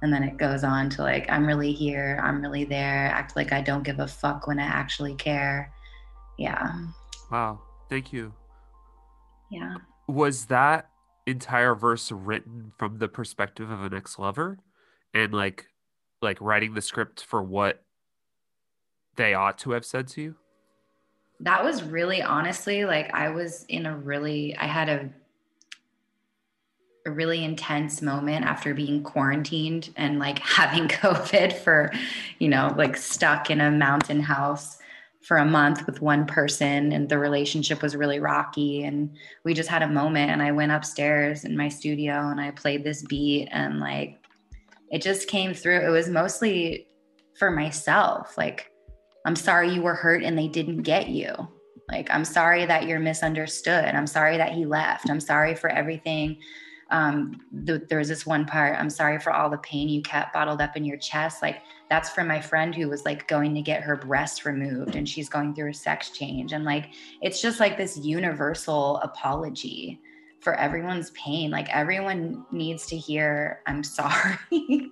[0.00, 3.52] and then it goes on to like i'm really here i'm really there act like
[3.52, 5.72] i don't give a fuck when i actually care
[6.36, 6.72] yeah
[7.30, 7.60] Wow.
[7.90, 8.32] Thank you.
[9.50, 9.74] yeah
[10.06, 10.88] Was that
[11.28, 14.58] entire verse written from the perspective of an ex-lover
[15.14, 15.66] and like
[16.20, 17.84] like writing the script for what
[19.16, 20.34] they ought to have said to you?
[21.40, 25.10] that was really honestly like i was in a really i had a
[27.06, 31.92] a really intense moment after being quarantined and like having covid for
[32.38, 34.78] you know like stuck in a mountain house
[35.28, 39.14] for a month with one person and the relationship was really rocky and
[39.44, 42.82] we just had a moment and i went upstairs in my studio and i played
[42.82, 44.18] this beat and like
[44.90, 45.86] it just came through.
[45.86, 46.86] It was mostly
[47.38, 48.72] for myself like
[49.26, 51.30] i'm sorry you were hurt and they didn't get you.
[51.90, 53.84] Like i'm sorry that you're misunderstood.
[53.84, 55.10] I'm sorry that he left.
[55.10, 56.38] I'm sorry for everything
[56.90, 57.40] um
[57.90, 60.84] was this one part i'm sorry for all the pain you kept bottled up in
[60.84, 61.42] your chest.
[61.42, 65.08] Like that's from my friend who was like going to get her breast removed and
[65.08, 66.52] she's going through a sex change.
[66.52, 70.00] And like it's just like this universal apology
[70.40, 71.50] for everyone's pain.
[71.50, 74.38] Like everyone needs to hear i'm sorry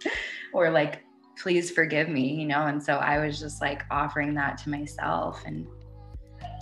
[0.53, 1.03] or like
[1.39, 2.67] please forgive me you know?
[2.67, 5.67] And so i was just like offering that to myself and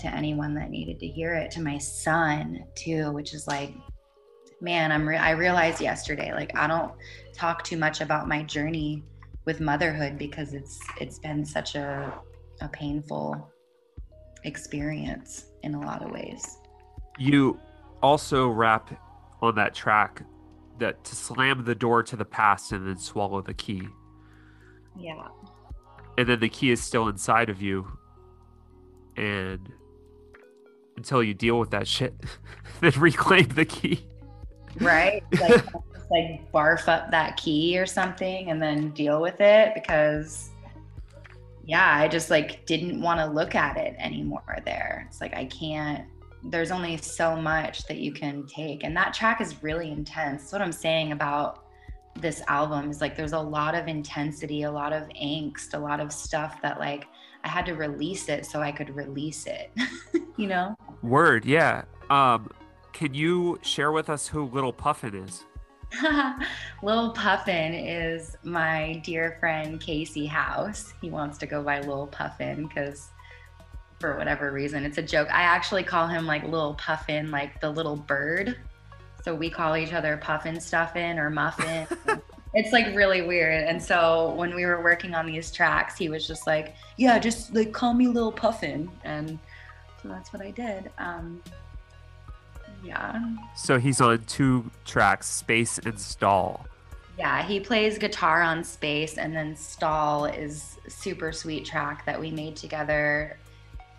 [0.00, 3.72] to anyone that needed to hear it to my son too which is like
[4.64, 6.92] man i'm re- i realized yesterday like i don't
[7.32, 9.02] talk too much about my journey
[9.44, 12.12] with motherhood because it's it's been such a
[12.60, 13.50] a painful
[14.44, 16.58] experience in a lot of ways
[17.18, 17.60] You
[18.02, 18.90] also rap
[19.40, 20.22] on that track
[20.78, 23.82] that to slam the door to the past and then swallow the key.
[24.98, 25.28] yeah
[26.18, 27.86] And then the key is still inside of you.
[29.16, 29.72] And
[30.96, 32.14] until you deal with that shit,
[32.80, 34.06] then reclaim the key.
[34.80, 35.22] Right?
[35.40, 35.64] Like
[36.10, 40.50] like barf up that key or something and then deal with it because
[41.64, 45.06] yeah i just like didn't want to look at it anymore there.
[45.08, 46.06] It's like i can't
[46.44, 48.84] there's only so much that you can take.
[48.84, 50.42] And that track is really intense.
[50.42, 51.64] That's what i'm saying about
[52.20, 55.98] this album is like there's a lot of intensity a lot of angst a lot
[55.98, 57.08] of stuff that like
[57.42, 59.72] i had to release it so i could release it
[60.36, 60.76] you know?
[61.02, 61.84] Word, yeah.
[62.10, 62.50] Um,
[62.94, 65.44] can you share with us who Little Puffin is?
[66.82, 70.94] Little Puffin is my dear friend Casey House.
[71.02, 73.10] He wants to go by Little Puffin because
[73.98, 75.28] for whatever reason, it's a joke.
[75.30, 78.56] I actually call him like Little Puffin, like the little bird.
[79.24, 81.86] So we call each other Puffin Stuffin or Muffin.
[82.54, 83.64] it's like really weird.
[83.64, 87.54] And so when we were working on these tracks, he was just like, "Yeah, just
[87.54, 89.38] like call me Little Puffin," and
[90.02, 90.90] so that's what I did.
[90.98, 91.42] Um,
[92.84, 93.20] yeah.
[93.56, 96.66] So he's on two tracks, Space and Stall.
[97.18, 102.20] Yeah, he plays guitar on Space, and then Stall is a super sweet track that
[102.20, 103.38] we made together.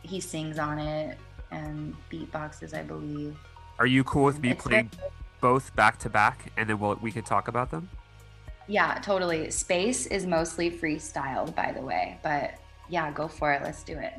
[0.02, 1.18] He sings on it
[1.52, 3.38] and beatboxes, I believe.
[3.80, 4.92] Are you cool with me It's playing
[5.42, 7.90] both back to back, and then we'll, we could talk about them?
[8.68, 9.52] Yeah, totally.
[9.52, 12.56] Space is mostly freestyled, by the way, but
[12.90, 13.62] yeah, go for it.
[13.64, 14.14] Let's do it.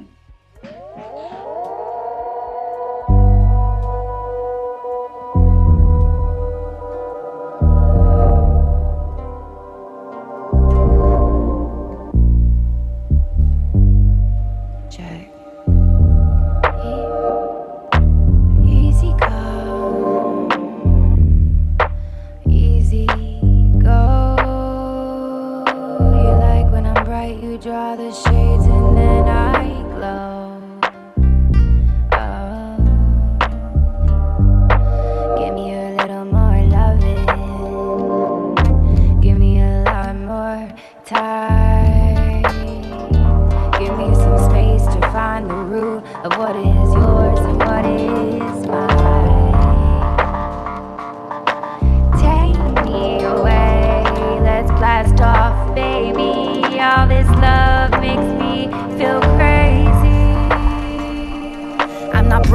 [27.57, 28.66] Draw the shades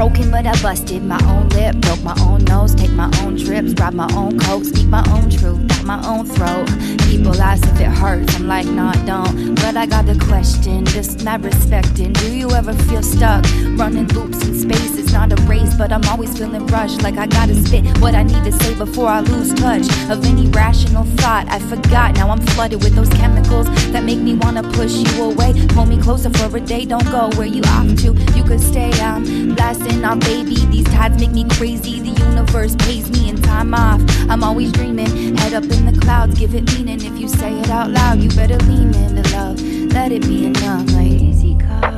[0.02, 3.80] broken, but I busted my own lip, broke my own nose, take my own trips,
[3.80, 6.68] rob my own coke, speak my own truth, got my own throat.
[7.08, 9.54] People ask if it hurts, I'm like, nah, don't.
[9.54, 12.14] But I got the question, just not respecting.
[12.14, 13.46] Do you ever feel stuck,
[13.78, 14.98] running loops in space?
[14.98, 18.24] It's not a race, but I'm always feeling rushed, like I gotta spit what I
[18.24, 21.48] need to say before I lose touch of any rational thought.
[21.48, 25.54] I forgot, now I'm flooded with those chemicals that make me wanna push you away.
[25.70, 28.14] Pull me closer for a day, don't go where you off to.
[28.36, 30.56] You could stay, I'm blasting off, baby.
[30.68, 32.00] These tides make me crazy.
[32.00, 34.02] The universe pays me in time off.
[34.30, 37.02] I'm always dreaming, head up in the clouds, give it meaning.
[37.02, 39.60] If you say it out loud, you better lean into love.
[39.94, 41.90] Let it be enough, like easy come,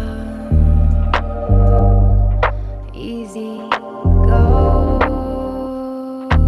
[2.93, 3.57] easy
[4.27, 4.99] go.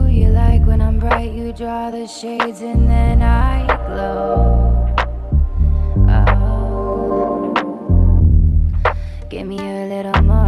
[0.09, 4.95] You like when I'm bright, you draw the shades and then I glow.
[6.09, 7.53] Oh.
[9.29, 10.44] Give me a little more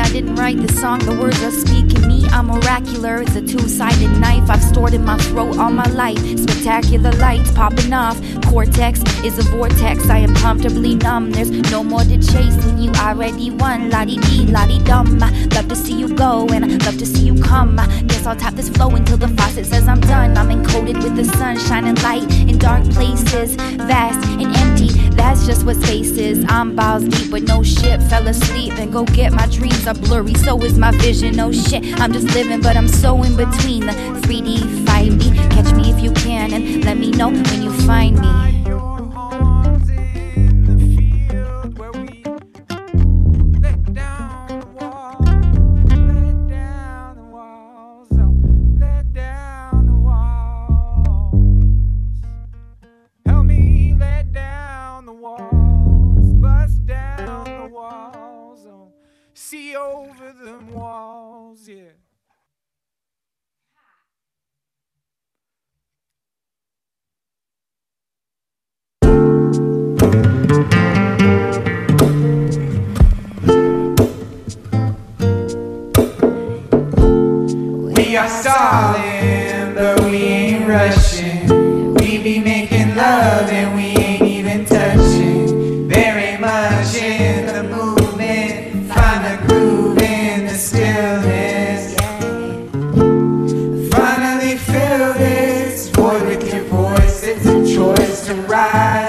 [0.00, 2.26] I didn't write the song, the words are speaking me.
[2.28, 6.18] I'm oracular, it's a two sided knife I've stored in my throat all my life.
[6.38, 8.20] Spectacular lights popping off.
[8.46, 11.30] Cortex is a vortex, I am comfortably numb.
[11.30, 13.90] There's no more to chase when you already won.
[13.90, 15.18] La di dee, la di dum.
[15.18, 17.76] Love to see you go and I love to see you come.
[18.06, 20.36] Guess I'll tap this flow until the faucet says I'm done.
[20.36, 25.03] I'm encoded with the sun shining light in dark places, vast and empty.
[25.24, 26.44] That's just what space is.
[26.50, 28.02] I'm balls deep, but no shit.
[28.02, 30.34] Fell asleep and go get my dreams are blurry.
[30.34, 31.34] So is my vision.
[31.34, 31.98] No shit.
[31.98, 35.50] I'm just living, but I'm so in between the 3D, 5D.
[35.50, 38.53] Catch me if you can and let me know when you find me.
[60.42, 61.92] Them walls, yeah.
[77.96, 81.94] We are stalling, but we ain't rushing.
[81.94, 83.83] We be making love and we
[98.54, 99.03] right.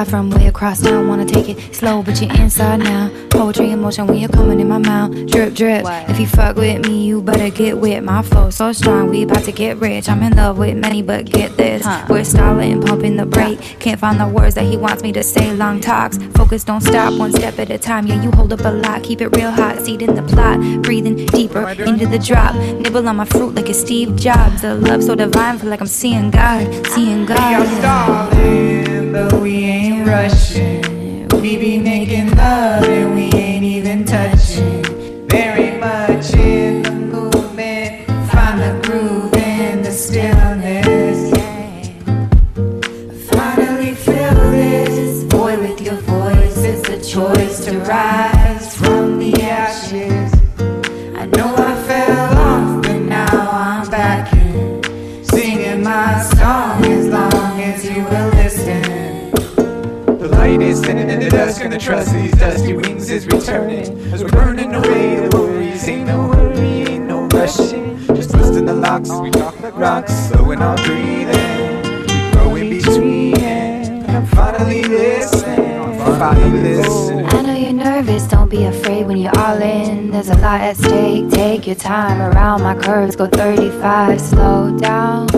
[0.00, 1.08] Rider, die from way across town.
[1.08, 3.10] Wanna take it slow, but you're inside now.
[3.30, 5.10] Poetry in motion when you're coming in my mouth.
[5.26, 5.84] Drip, drip.
[6.08, 9.10] If you fuck with me, you better get with my flow so strong.
[9.10, 10.08] We about to get rich.
[10.08, 11.86] I'm in love with many, but get this.
[12.08, 13.60] We're stalling, pumping the brake.
[13.80, 15.52] Can't find the words that he wants me to say.
[15.54, 17.18] Long talks, focus, don't stop.
[17.18, 18.06] One step at a time.
[18.06, 19.02] Yeah, you hold up a lot.
[19.02, 19.80] Keep it real hot.
[19.80, 20.60] Seed in the plot.
[20.82, 22.54] Breathing deeper into the drop.
[22.54, 24.62] Nibble on my fruit like a Steve Jobs.
[24.62, 28.79] The love so divine, feel like I'm seeing God, seeing You're God.
[29.12, 31.26] But we ain't rushing.
[31.42, 34.84] We be making love and we ain't even touching.
[35.28, 35.99] Very much
[61.40, 63.98] and the trust these dusty wings is returning.
[64.12, 67.96] As we're burning away the worries, ain't no hurry, ain't no rushing.
[68.08, 71.80] Just twisting the locks, we talk like rocks, slowing our breathing.
[71.82, 75.98] We grow in between, and I'm finally listening.
[76.18, 77.24] Finally listening.
[77.24, 80.10] I know you're nervous, don't be afraid when you're all in.
[80.10, 81.30] There's a lot at stake.
[81.30, 85.28] Take your time around my curves, go 35, slow down.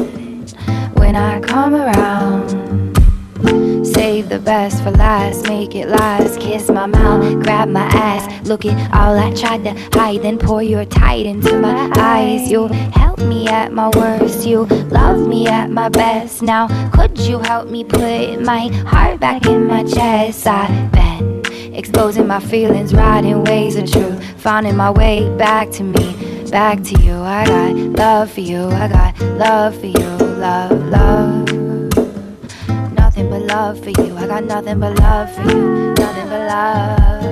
[0.95, 2.92] When I come around,
[4.03, 6.41] save the best for last, make it last.
[6.41, 8.25] Kiss my mouth, grab my ass.
[8.49, 12.51] Look at all I tried to hide, then pour your tide into my eyes.
[12.51, 12.67] You
[13.03, 14.65] help me at my worst, you
[14.99, 16.43] love me at my best.
[16.43, 20.49] Now, could you help me put my heart back in my chest?
[20.49, 21.43] I've been
[21.73, 26.07] exposing my feelings, riding ways of truth, finding my way back to me,
[26.51, 27.15] back to you.
[27.15, 27.73] I got
[28.03, 30.11] love for you, I got love for you,
[30.47, 31.42] love, love.
[33.53, 37.32] Love for you, I got nothing but love for you, nothing but love.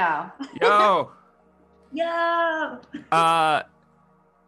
[0.00, 0.30] Yeah.
[0.62, 1.10] Yo.
[1.92, 2.76] Yeah.
[3.12, 3.62] uh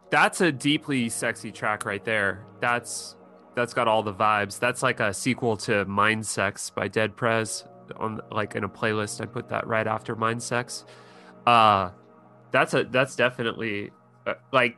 [0.09, 2.43] that's a deeply sexy track right there.
[2.59, 3.15] That's
[3.55, 4.57] that's got all the vibes.
[4.57, 7.65] That's like a sequel to Mind Sex by Dead Prez
[7.97, 9.21] on like in a playlist.
[9.21, 10.85] I put that right after Mind Sex.
[11.45, 11.91] Uh
[12.51, 13.91] that's a that's definitely
[14.25, 14.77] uh, like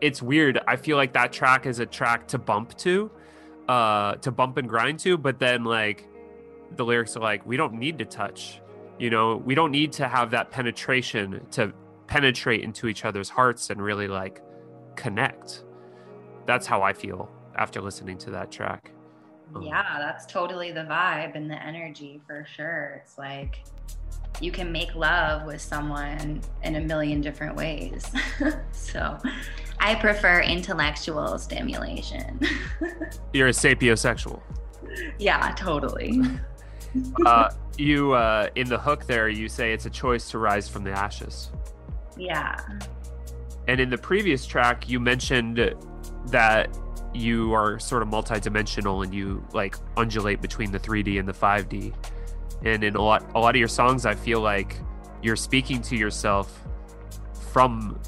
[0.00, 0.60] it's weird.
[0.68, 3.10] I feel like that track is a track to bump to,
[3.68, 6.06] uh to bump and grind to, but then like
[6.76, 8.60] the lyrics are like we don't need to touch.
[8.98, 11.72] You know, we don't need to have that penetration to
[12.06, 14.42] penetrate into each other's hearts and really like
[14.96, 15.64] connect.
[16.46, 18.92] That's how I feel after listening to that track.
[19.54, 23.00] Um, Yeah, that's totally the vibe and the energy for sure.
[23.02, 23.64] It's like
[24.40, 28.10] you can make love with someone in a million different ways.
[28.72, 29.18] so
[29.78, 32.40] I prefer intellectual stimulation.
[33.32, 34.40] You're a sapiosexual.
[35.18, 36.20] yeah, totally.
[37.24, 40.84] Uh, you uh, in the hook there, you say it's a choice to rise from
[40.84, 41.50] the ashes.
[42.16, 42.56] Yeah.
[43.66, 45.74] And in the previous track, you mentioned
[46.26, 46.78] that
[47.14, 51.94] you are sort of multidimensional and you like undulate between the 3D and the 5D.
[52.64, 54.76] And in a lot a lot of your songs I feel like
[55.22, 56.60] you're speaking to yourself
[57.52, 58.00] from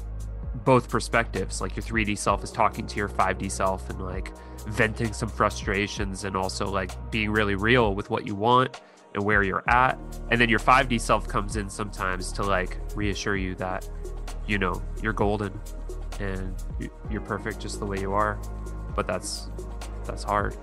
[0.65, 1.61] both perspectives.
[1.61, 4.33] Like your 3D self is talking to your 5D self and like
[4.67, 8.81] venting some frustrations and also like being really real with what you want
[9.17, 9.99] and where you're at.
[10.31, 13.89] And then your 5D self comes in sometimes to like reassure you that,
[14.45, 15.59] you know, you're golden
[16.19, 18.37] and you- you're perfect just the way you are.
[18.95, 19.49] But that's
[20.05, 20.55] that's hard.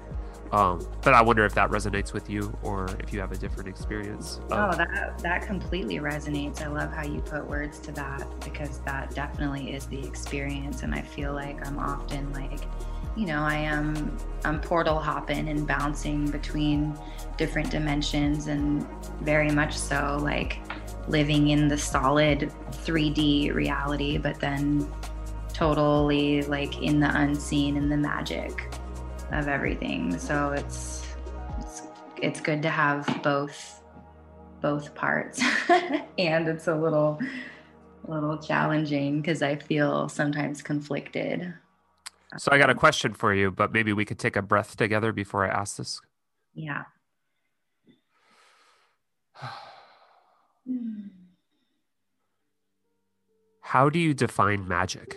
[0.52, 3.68] Um, but I wonder if that resonates with you or if you have a different
[3.68, 4.40] experience.
[4.52, 6.62] Oh, that that completely resonates.
[6.62, 10.94] I love how you put words to that because that definitely is the experience and
[10.94, 12.60] I feel like I'm often like
[13.16, 16.98] you know, I am I'm portal hopping and bouncing between
[17.36, 18.86] different dimensions and
[19.22, 20.60] very much so like
[21.08, 24.88] living in the solid 3D reality but then
[25.52, 28.74] totally like in the unseen and the magic
[29.32, 30.18] of everything.
[30.18, 31.14] So it's
[31.58, 31.82] it's
[32.20, 33.80] it's good to have both
[34.60, 35.42] both parts
[36.18, 37.20] and it's a little
[38.08, 41.52] a little challenging because i feel sometimes conflicted
[42.36, 45.12] So I got a question for you, but maybe we could take a breath together
[45.12, 46.00] before I ask this.
[46.54, 46.84] yeah
[53.60, 55.16] How do you define magic?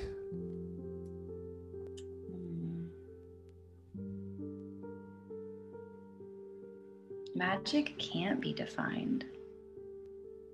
[7.37, 9.23] magic can't be defined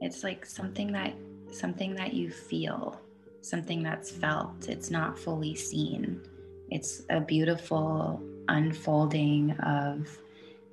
[0.02, 1.14] it's like something that
[1.50, 3.00] something that you feel
[3.40, 6.22] something that's felt it's not fully seen
[6.74, 10.18] it's a beautiful unfolding of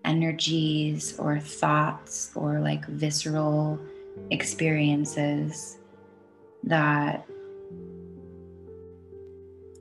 [0.05, 3.79] energies or thoughts or like visceral
[4.31, 5.79] experiences
[6.65, 7.27] that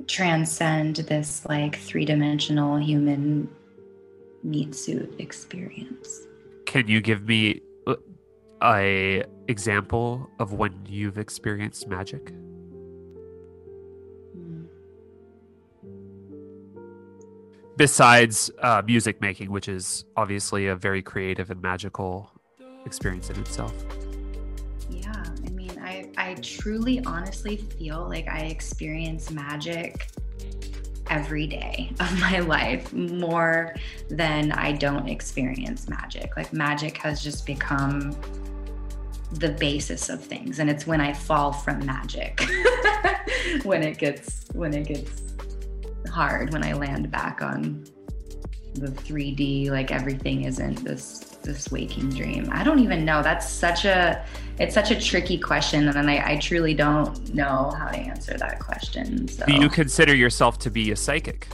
[0.08, 3.48] transcend this like three-dimensional human
[4.44, 6.28] meat suit experience
[6.66, 7.62] Can you give me
[8.62, 12.34] a example of when you've experienced magic?
[17.80, 22.30] Besides uh, music making, which is obviously a very creative and magical
[22.86, 23.74] experience in itself.
[24.90, 30.10] Yeah, I mean, I I truly, honestly feel like I experience magic
[31.10, 33.74] every day of my life more
[34.10, 36.36] than I don't experience magic.
[36.36, 38.14] Like magic has just become
[39.32, 42.42] the basis of things and it's when I fall from magic
[43.64, 45.29] when it gets when it gets
[46.10, 47.86] hard when I land back on
[48.76, 52.50] the 3D like everything isn't this this waking dream.
[52.52, 53.24] I don't even know.
[53.24, 54.26] That's such a
[54.60, 58.60] it's such a tricky question and I, I truly don't know how to answer that
[58.60, 59.28] question.
[59.28, 61.48] So Do you consider yourself to be a psychic?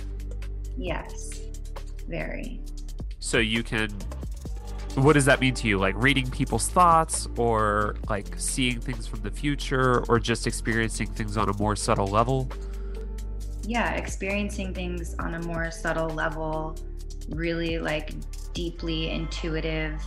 [0.78, 1.42] yes.
[2.08, 2.60] Very.
[3.20, 3.90] So you can.
[4.96, 5.78] What does that mean to you?
[5.78, 11.36] Like reading people's thoughts, or like seeing things from the future, or just experiencing things
[11.36, 12.50] on a more subtle level?
[13.68, 16.76] Yeah experiencing things on a more subtle level
[17.30, 18.14] really like
[18.54, 20.02] deeply intuitive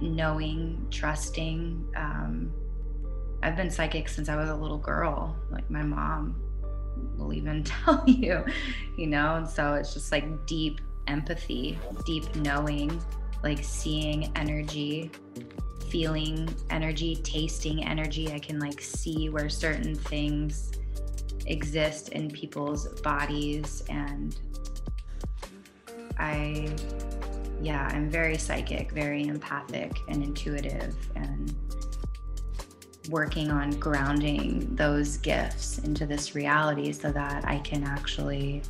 [0.00, 2.52] knowing trusting um,
[3.42, 6.40] i've been psychic since i was a little girl like my mom
[7.16, 8.44] will even tell you
[8.96, 9.36] you know?
[9.36, 13.02] And so it's just like deep empathy deep knowing
[13.42, 15.10] like seeing energy
[15.94, 18.32] feeling energy tasting energy.
[18.32, 20.72] I can like see where certain things
[21.46, 23.82] exist in people's bodies.
[23.88, 24.36] And
[26.16, 26.72] i
[27.60, 31.52] yeah i'm very psychic very empathic and intuitive and
[33.10, 38.62] working on grounding those gifts into this reality so that i can actually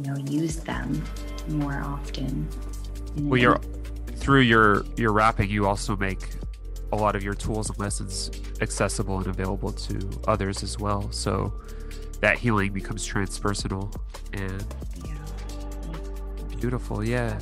[0.00, 1.02] you know use them
[1.48, 2.48] more often.
[3.16, 3.60] Well, you're
[4.16, 6.34] through your your rapping, you also make
[6.92, 8.30] a lot of your tools and lessons
[8.60, 11.10] accessible and available to others as well.
[11.12, 11.52] So
[12.20, 13.94] that healing becomes transpersonal
[14.32, 14.64] and
[15.04, 16.56] yeah.
[16.58, 17.02] beautiful.
[17.04, 17.38] Yeah.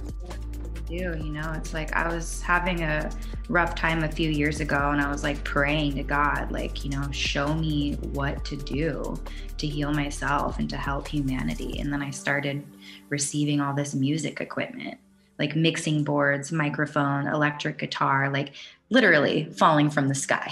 [0.86, 3.10] do you know it's like i was having a
[3.50, 6.90] rough time a few years ago and i was like praying to god like you
[6.90, 9.14] know show me what to do
[9.58, 12.64] to heal myself and to help humanity and then i started
[13.10, 14.98] receiving all this music equipment
[15.38, 18.52] like mixing boards microphone electric guitar like
[18.90, 20.50] literally falling from the sky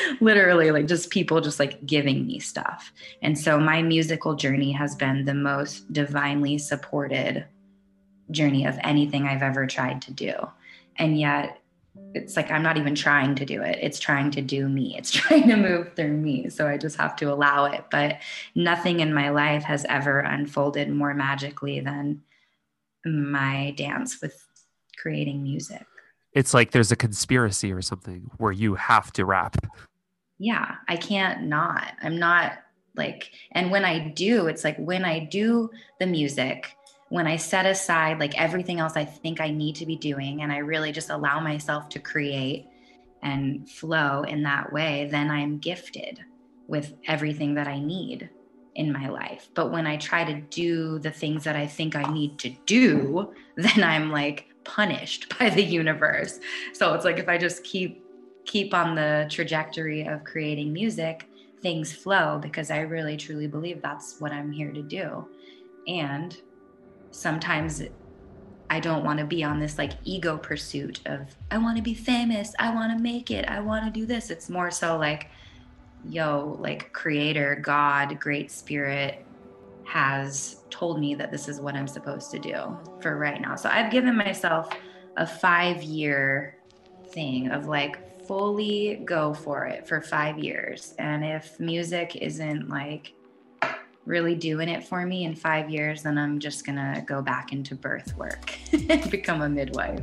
[0.20, 2.92] literally like just people just like giving me stuff
[3.22, 7.46] and so my musical journey has been the most divinely supported
[8.30, 10.34] journey of anything I've ever tried to do.
[10.96, 11.60] And yet
[12.14, 13.78] it's like I'm not even trying to do it.
[13.80, 14.96] It's trying to do me.
[14.96, 16.48] It's trying to move through me.
[16.48, 17.84] So I just have to allow it.
[17.90, 18.18] But
[18.54, 22.22] nothing in my life has ever unfolded more magically than
[23.04, 24.46] my dance with
[24.98, 25.86] creating music.
[26.32, 29.56] It's like there's a conspiracy or something where you have to rap.
[30.38, 31.92] yeah, I can't not.
[32.02, 32.52] I'm not
[32.96, 36.76] like, and when I do, it's like when I do the music,
[37.08, 40.52] when I set aside like everything else I think I need to be doing, and
[40.52, 42.66] I really just allow myself to create
[43.22, 46.20] and flow in that way, then I'm gifted
[46.68, 48.30] with everything that I need
[48.76, 49.50] in my life.
[49.54, 53.34] But when I try to do the things that I think I need to do,
[53.56, 56.40] then I'm like punished by the universe.
[56.72, 58.04] So it's like if I just keep
[58.46, 61.28] keep on the trajectory of creating music,
[61.62, 65.28] things flow because I really truly believe that's what I'm here to do.
[65.86, 66.36] And
[67.10, 67.82] sometimes
[68.70, 71.20] I don't want to be on this like ego pursuit of
[71.50, 74.30] I want to be famous, I want to make it, I want to do this.
[74.30, 75.28] It's more so like
[76.08, 79.26] yo, like creator, God, great spirit
[79.90, 83.56] has told me that this is what I'm supposed to do for right now.
[83.56, 84.70] So I've given myself
[85.16, 86.56] a 5 year
[87.08, 90.94] thing of like fully go for it for five years.
[91.00, 93.14] And if music isn't like
[94.04, 97.74] really doing it for me in five years, then I'm just gonna go back into
[97.74, 98.56] birth work
[98.88, 100.02] and become a midwife.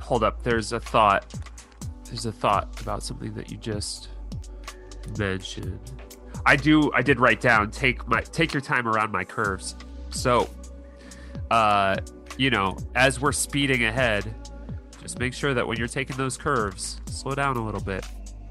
[0.00, 1.32] Hold up, there's a thought.
[2.06, 4.08] There's a thought about something that you just
[5.18, 5.78] mentioned.
[6.44, 9.74] I do I did write down take my take your time around my curves.
[10.10, 10.48] So
[11.50, 11.96] uh
[12.38, 14.34] you know, as we're speeding ahead,
[15.00, 18.04] just make sure that when you're taking those curves, slow down a little bit.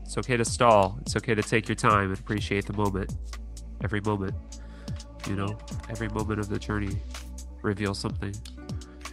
[0.04, 0.98] It's okay to stall.
[1.02, 3.16] It's okay to take your time and appreciate the moment.
[3.84, 4.34] Every moment,
[5.28, 5.58] you know,
[5.90, 6.98] every moment of the journey
[7.62, 8.36] reveals something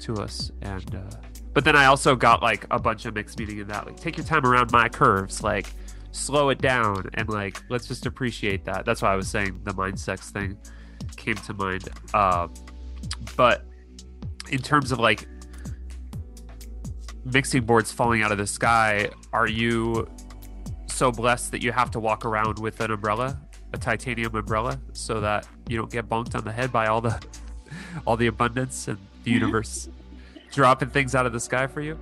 [0.01, 0.51] to us.
[0.63, 1.17] And, uh,
[1.55, 3.87] but then I also got like a bunch of mixed meaning in that.
[3.87, 5.43] Like, take your time around my curves.
[5.43, 5.69] Like,
[6.19, 8.85] slow it down and like, let's just appreciate that.
[8.85, 10.59] That's why I was saying the mind sex thing
[11.17, 11.89] came to mind.
[12.13, 12.49] Uh,
[13.37, 13.65] but
[14.51, 15.29] in terms of like
[17.25, 20.09] mixing boards falling out of the sky, are you
[20.87, 23.41] so blessed that you have to walk around with an umbrella,
[23.73, 27.21] a titanium umbrella, so that you don't get bonked on the head by all the
[28.07, 29.89] all the abundance and the universe
[30.53, 31.99] dropping things out of the sky for you?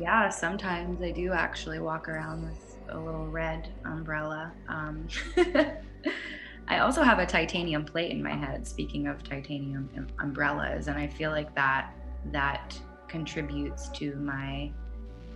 [0.00, 4.52] Yeah, sometimes I do actually walk around with a little red umbrella.
[4.68, 5.08] Um,
[6.68, 8.66] I also have a titanium plate in my head.
[8.66, 11.92] Speaking of titanium um, umbrellas, and I feel like that
[12.26, 12.78] that
[13.08, 14.70] contributes to my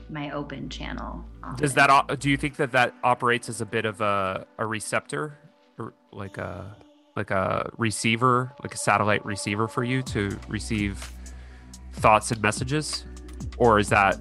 [0.09, 1.25] my open channel.
[1.43, 1.61] often.
[1.61, 5.39] Does that do you think that that operates as a bit of a, a receptor
[5.79, 6.77] or like a
[7.17, 11.11] like a receiver, like a satellite receiver for you to receive
[11.95, 13.05] thoughts and messages?
[13.59, 14.19] Or is that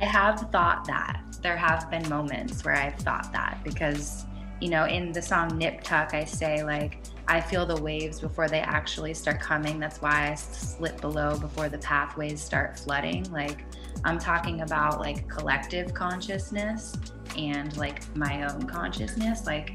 [0.00, 1.22] I have thought that.
[1.42, 4.24] There have been moments where I've thought that because,
[4.60, 6.98] you know, in the song Nip Tuck, I say, like,
[7.28, 9.80] I feel the waves before they actually start coming.
[9.80, 13.30] That's why I slip below before the pathways start flooding.
[13.32, 13.64] Like,
[14.04, 16.94] I'm talking about like collective consciousness
[17.36, 19.46] and like my own consciousness.
[19.46, 19.72] Like,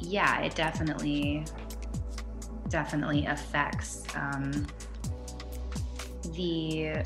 [0.00, 1.44] yeah, it definitely,
[2.68, 4.66] definitely affects um,
[6.34, 7.04] the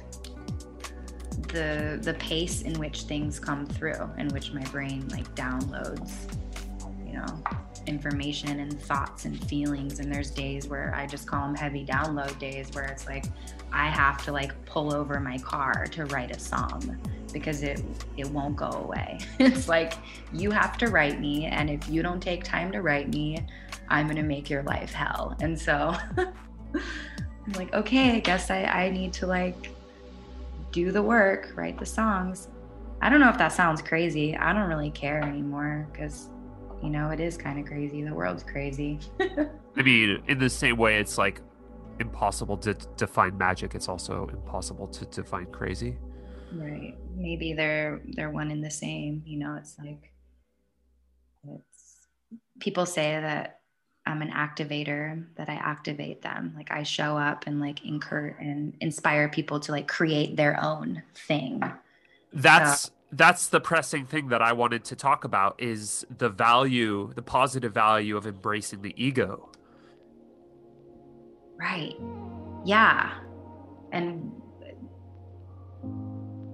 [1.49, 6.13] the the pace in which things come through in which my brain like downloads
[7.07, 7.43] you know
[7.87, 10.01] information and thoughts and feelings.
[10.01, 13.27] And there's days where i just call them heavy download days where it's like
[13.73, 16.99] i have to like pull over my car to write a song
[17.33, 17.83] because it
[18.17, 19.19] it won't go away.
[19.39, 19.95] It's like
[20.33, 23.39] you have to write me and if you don't take time to write me
[23.89, 25.37] i'm going to make your life hell.
[25.41, 25.95] And so
[26.75, 29.76] i'm like okay i guess i i need to like
[30.77, 32.49] do the work, write the songs.
[33.01, 34.37] I don't know if that sounds crazy.
[34.37, 36.29] I don't really care anymore because,
[36.83, 38.03] you know, it is kind of crazy.
[38.03, 39.01] The world's crazy.
[39.77, 41.41] I mean, in the same way it's like
[41.99, 45.97] impossible to define magic, it's also impossible to define crazy.
[46.53, 46.95] right.
[47.15, 49.23] Maybe they're they're one and the same.
[49.25, 50.13] You know, it's like
[51.49, 52.07] it's
[52.61, 53.61] people say that
[54.07, 56.53] I'm an activator, that I activate them.
[56.57, 61.03] Like I show up and like incur and inspire people to like create their own
[61.15, 61.63] thing.
[62.33, 67.23] That's that's the pressing thing that I wanted to talk about is the value, the
[67.23, 69.49] positive value of embracing the ego.
[71.57, 71.95] Right.
[72.65, 73.13] Yeah.
[73.93, 74.33] And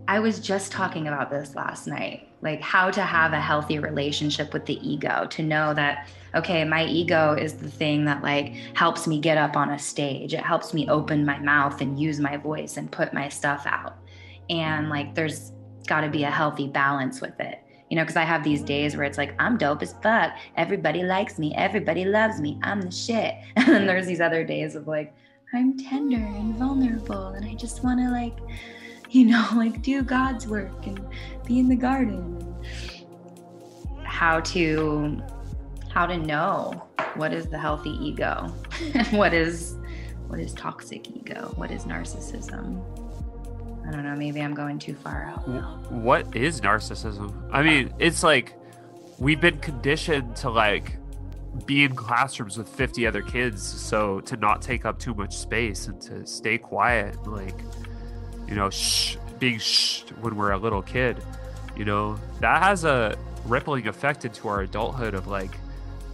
[0.08, 4.52] I was just talking about this last night like how to have a healthy relationship
[4.52, 9.06] with the ego, to know that, okay, my ego is the thing that like helps
[9.06, 10.34] me get up on a stage.
[10.34, 13.96] It helps me open my mouth and use my voice and put my stuff out.
[14.50, 15.52] And like there's
[15.86, 18.96] got to be a healthy balance with it you know, because I have these days
[18.96, 20.32] where it's like, I'm dope as fuck.
[20.56, 21.54] Everybody likes me.
[21.54, 22.58] Everybody loves me.
[22.62, 23.34] I'm the shit.
[23.56, 25.14] And then there's these other days of like,
[25.52, 28.38] I'm tender and vulnerable and I just want to like,
[29.14, 30.98] you know, like do God's work and
[31.44, 32.38] be in the garden.
[34.04, 35.22] How to
[35.90, 36.82] how to know
[37.16, 38.50] what is the healthy ego
[38.94, 39.76] and what is
[40.28, 42.82] what is toxic ego, what is narcissism.
[43.86, 45.82] I don't know, maybe I'm going too far out now.
[45.90, 47.34] What is narcissism?
[47.52, 48.54] I mean, it's like
[49.18, 50.96] we've been conditioned to like
[51.66, 55.86] be in classrooms with 50 other kids so to not take up too much space
[55.86, 57.54] and to stay quiet like
[58.48, 61.16] you know shh being shh when we're a little kid
[61.76, 62.18] you know?
[62.40, 63.16] That has a
[63.46, 65.50] rippling effect into our adulthood of like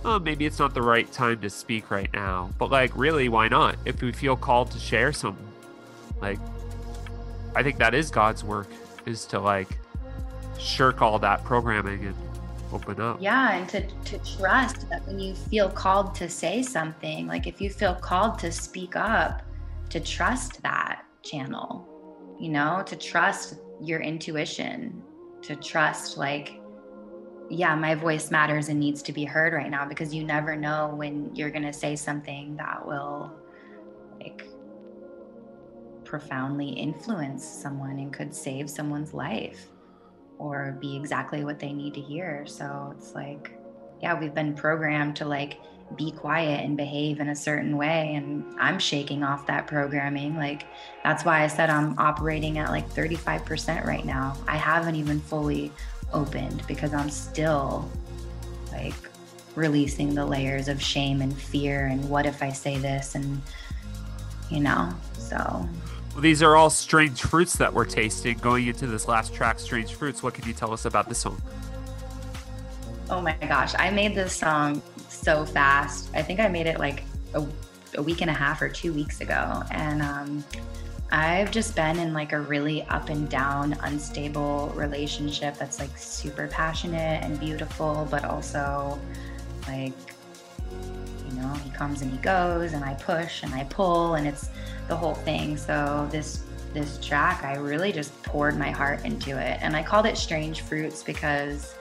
[0.05, 2.51] oh maybe it's not the right time to speak right now.
[2.59, 3.77] But like really why not?
[3.85, 5.47] If we feel called to share something.
[6.21, 6.39] Like
[7.55, 8.69] i think that is god's work
[9.07, 9.69] is to like
[10.59, 12.15] shirk all that programming and
[12.73, 13.17] open up.
[13.21, 17.61] Yeah, and to, to trust that when you feel called to say something, like if
[17.61, 19.43] you feel called to speak up,
[19.89, 21.88] to trust that channel,
[22.39, 25.03] you know, to trust your intuition,
[25.43, 26.61] to trust, like,
[27.51, 30.93] yeah, my voice matters and needs to be heard right now because you never know
[30.95, 33.33] when you're going to say something that will,
[34.21, 34.47] like,
[36.05, 39.69] profoundly influence someone and could save someone's life
[40.39, 42.47] or be exactly what they need to hear.
[42.47, 43.53] So it's like,
[44.01, 45.59] yeah, we've been programmed to like
[45.97, 48.15] be quiet and behave in a certain way.
[48.15, 50.37] And I'm shaking off that programming.
[50.37, 50.65] Like,
[51.03, 54.37] that's why I said I'm operating at like 35% right now.
[54.47, 55.73] I haven't even fully
[56.13, 57.91] opened because I'm still
[58.73, 58.95] like
[59.55, 63.41] releasing the layers of shame and fear and what if I say this and,
[64.51, 65.35] you know, so
[66.13, 69.95] Well, these are all strange fruits that we're tasting going into this last track, Strange
[69.95, 70.23] Fruits.
[70.23, 71.41] What can you tell us about this song?
[73.11, 74.83] Oh my gosh, I made this song
[75.29, 76.09] so fast.
[76.15, 77.45] I think I made it like a,
[77.97, 79.63] a week and a half or two weeks ago.
[79.71, 80.43] And um,
[81.11, 86.49] I've just been in like a really up and down, unstable relationship that's like super
[86.49, 88.99] passionate and beautiful, but also
[89.67, 89.93] like,
[91.29, 94.49] you know, he comes and he goes, and I push and I pull, and it's
[94.89, 95.59] the whole thing.
[95.59, 100.07] So this this track, I really just poured my heart into it, and I called
[100.07, 101.75] it "Strange Fruits" because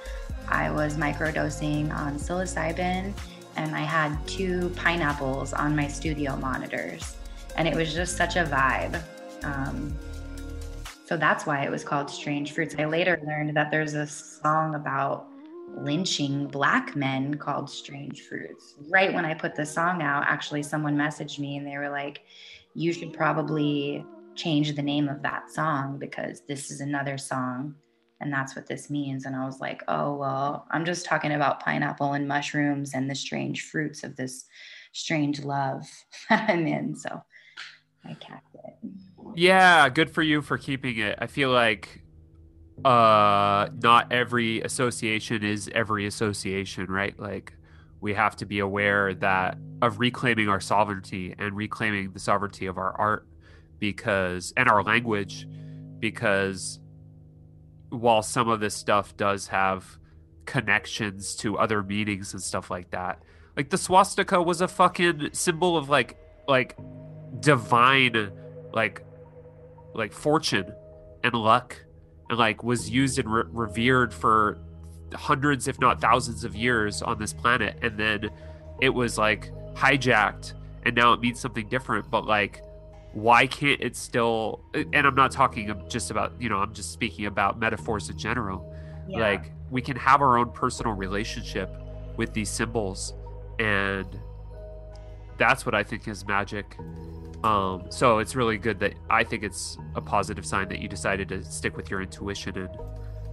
[0.49, 3.14] I was microdosing on psilocybin,
[3.58, 7.18] and I had two pineapples on my studio monitors,
[7.58, 9.02] and it was just such a vibe.
[9.44, 9.98] Um,
[11.06, 12.76] so that's why it was called Strange Fruits.
[12.78, 15.28] I later learned that there's a song about
[15.76, 18.76] lynching black men called Strange Fruits.
[18.90, 22.22] Right when I put the song out, actually, someone messaged me and they were like,
[22.74, 24.06] You should probably
[24.36, 27.76] change the name of that song because this is another song
[28.19, 29.26] and that's what this means.
[29.26, 33.15] And I was like, Oh, well, I'm just talking about pineapple and mushrooms and the
[33.15, 34.45] strange fruits of this
[34.94, 35.84] strange love
[36.30, 36.95] that I'm in.
[36.95, 37.22] So
[38.06, 38.89] I kept it.
[39.35, 41.18] Yeah, good for you for keeping it.
[41.19, 42.02] I feel like
[42.85, 47.19] uh not every association is every association, right?
[47.19, 47.53] Like
[47.99, 52.77] we have to be aware that of reclaiming our sovereignty and reclaiming the sovereignty of
[52.77, 53.27] our art
[53.80, 55.48] because and our language
[55.99, 56.80] because
[57.89, 59.97] while some of this stuff does have
[60.45, 63.22] connections to other meanings and stuff like that.
[63.55, 66.77] Like the swastika was a fucking symbol of like like
[67.39, 68.31] divine
[68.73, 69.03] like
[69.93, 70.72] like fortune
[71.23, 71.76] and luck
[72.30, 74.59] and like was used and re- revered for
[75.14, 77.77] hundreds if not thousands of years on this planet.
[77.81, 78.30] And then
[78.81, 80.53] it was like hijacked
[80.84, 82.09] and now it means something different.
[82.09, 82.61] But like
[83.14, 87.26] why can't it still and i'm not talking just about you know i'm just speaking
[87.26, 88.74] about metaphors in general
[89.08, 89.20] Yeah.
[89.20, 91.70] like we can have our own personal relationship
[92.18, 93.14] with these symbols
[93.60, 94.08] and
[95.38, 96.78] that's what i think is magic
[97.44, 101.30] um so it's really good that i think it's a positive sign that you decided
[101.30, 102.70] to stick with your intuition and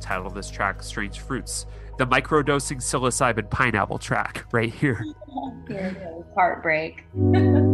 [0.01, 1.67] title this track strange fruits
[1.99, 5.05] the microdosing psilocybin pineapple track right here.
[6.35, 7.05] Heartbreak.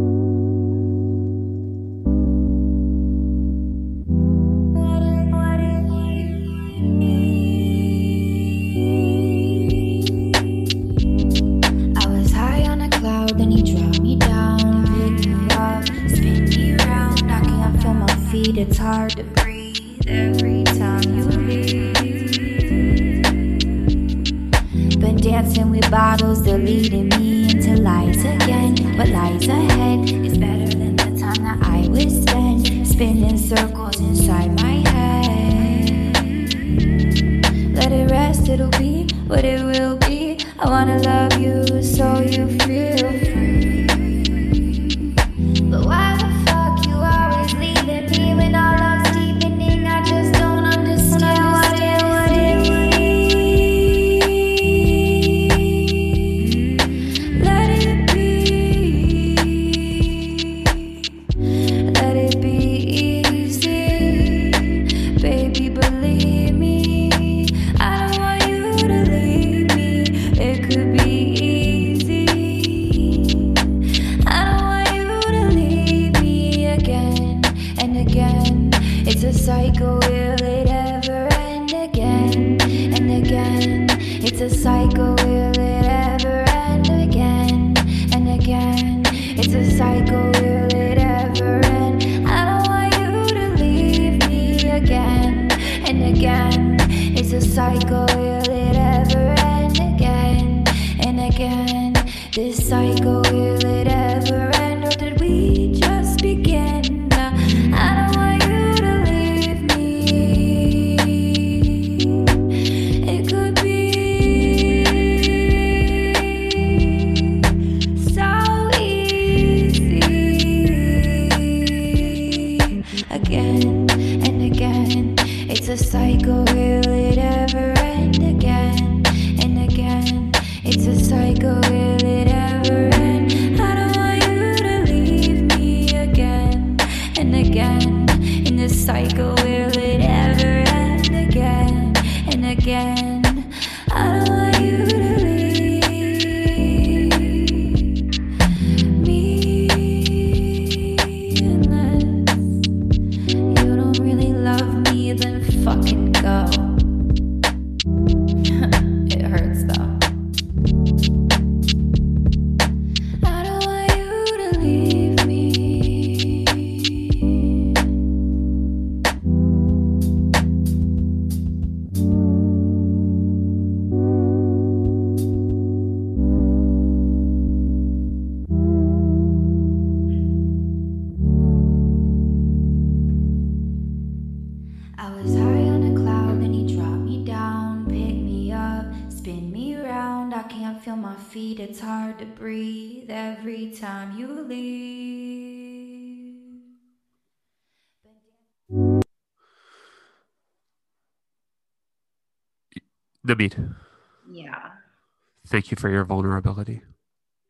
[205.80, 206.82] for your vulnerability.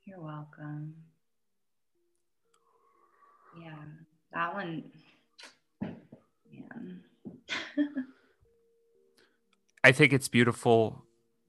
[0.05, 0.95] you're welcome.
[3.61, 3.75] Yeah,
[4.33, 4.85] that one,
[5.83, 7.01] man.
[9.85, 11.05] I think it's beautiful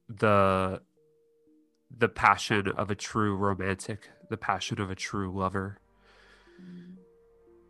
[0.08, 0.82] the
[1.96, 5.78] the passion of a true romantic, the passion of a true lover,
[6.60, 6.94] mm-hmm.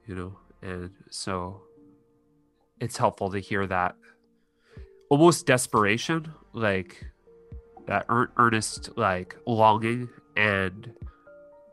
[0.06, 1.60] you know, and so
[2.80, 3.94] it's helpful to hear that
[5.10, 7.11] almost desperation, like
[7.86, 10.92] that ear- earnest, like longing and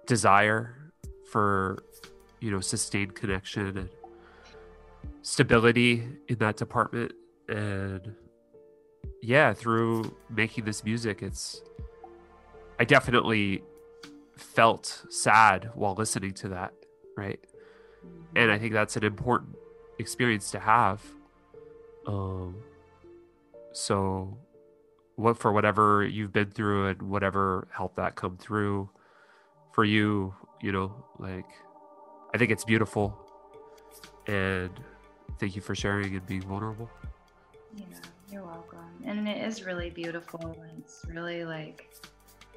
[0.06, 0.92] desire
[1.32, 1.84] for,
[2.40, 3.90] you know, sustained connection and
[5.22, 7.14] stability in that department.
[7.48, 8.16] And
[9.22, 11.62] yeah, through making this music, it's,
[12.80, 13.64] I definitely
[14.38, 16.74] felt sad while listening to that,
[17.18, 17.40] right?
[18.36, 19.56] And I think that's an important
[20.00, 21.04] experience to have.
[22.08, 22.56] Um,
[23.74, 24.38] so,
[25.20, 28.90] what for whatever you've been through and whatever helped that come through
[29.74, 31.46] for you, you know, like
[32.34, 33.14] I think it's beautiful.
[34.28, 34.70] And
[35.38, 36.90] thank you for sharing and being vulnerable.
[37.76, 37.84] Yeah,
[38.32, 38.80] you're welcome.
[39.04, 40.56] And it is really beautiful.
[40.78, 41.94] It's really like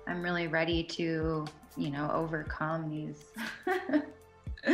[0.07, 1.45] I'm really ready to,
[1.77, 3.25] you know, overcome these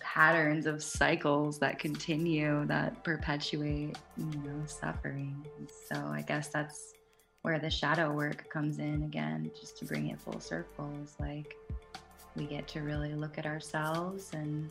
[0.00, 5.44] patterns of cycles that continue, that perpetuate, you know, suffering.
[5.58, 6.94] And so I guess that's
[7.42, 10.92] where the shadow work comes in again, just to bring it full circle.
[11.02, 11.56] Is like
[12.36, 14.70] we get to really look at ourselves and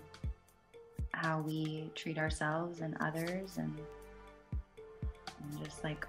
[1.11, 3.77] how we treat ourselves and others and
[4.51, 6.05] and just like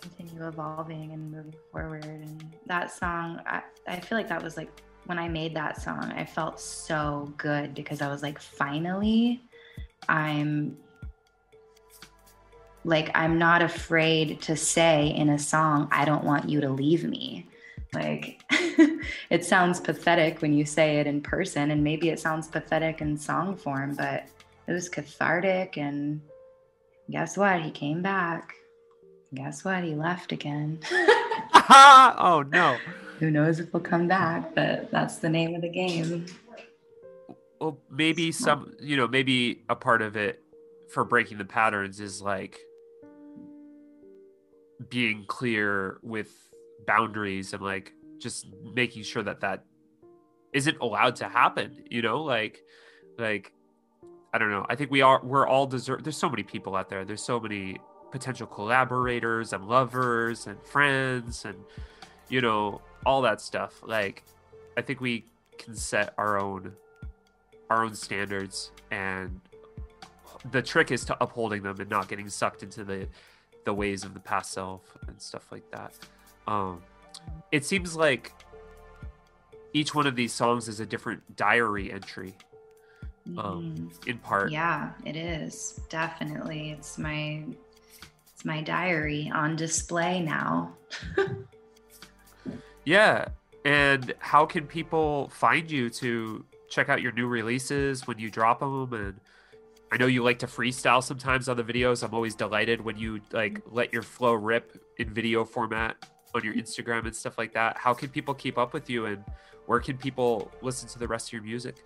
[0.00, 2.04] continue evolving and moving forward.
[2.04, 4.70] And that song, I, I feel like that was like
[5.06, 9.42] when I made that song, I felt so good because I was like, finally,
[10.08, 10.76] I'm
[12.84, 17.04] like, I'm not afraid to say in a song, I don't want you to leave
[17.04, 17.48] me.
[17.92, 18.42] Like,
[19.30, 23.16] it sounds pathetic when you say it in person, and maybe it sounds pathetic in
[23.16, 24.26] song form, but
[24.66, 26.20] it was cathartic and
[27.10, 27.62] guess what?
[27.62, 28.54] He came back.
[29.34, 29.84] Guess what?
[29.84, 30.78] He left again.
[31.70, 32.78] oh no.
[33.20, 36.26] Who knows if he'll come back, but that's the name of the game.
[37.60, 40.42] Well, maybe some, you know, maybe a part of it
[40.90, 42.58] for breaking the patterns is like
[44.88, 46.30] being clear with
[46.86, 49.64] boundaries and like just making sure that that
[50.52, 52.62] isn't allowed to happen, you know, like
[53.18, 53.52] like
[54.32, 54.66] I don't know.
[54.68, 57.04] I think we are we're all deserve there's so many people out there.
[57.04, 57.78] There's so many
[58.10, 61.56] potential collaborators and lovers and friends and
[62.28, 63.82] you know, all that stuff.
[63.84, 64.24] Like
[64.76, 65.26] I think we
[65.58, 66.72] can set our own
[67.70, 69.40] our own standards and
[70.50, 73.08] the trick is to upholding them and not getting sucked into the
[73.64, 75.92] the ways of the past self and stuff like that.
[76.46, 76.82] Um
[77.52, 78.32] it seems like
[79.72, 82.34] each one of these songs is a different diary entry
[83.38, 85.80] um in part Yeah, it is.
[85.88, 86.70] Definitely.
[86.72, 87.44] It's my
[88.32, 90.74] it's my diary on display now.
[92.84, 93.28] Yeah.
[93.64, 98.60] And how can people find you to check out your new releases when you drop
[98.60, 98.92] them?
[98.92, 99.14] And
[99.94, 102.02] I know you like to freestyle sometimes on the videos.
[102.02, 105.94] I'm always delighted when you like let your flow rip in video format
[106.34, 107.78] on your Instagram and stuff like that.
[107.78, 109.22] How can people keep up with you and
[109.66, 111.76] where can people listen to the rest of your music?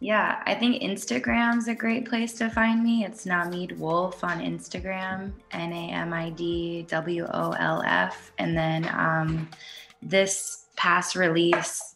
[0.00, 3.04] Yeah, I think Instagram's a great place to find me.
[3.04, 8.32] It's Namid Wolf on Instagram, N A M I D W O L F.
[8.38, 9.50] And then um,
[10.00, 11.93] this past release,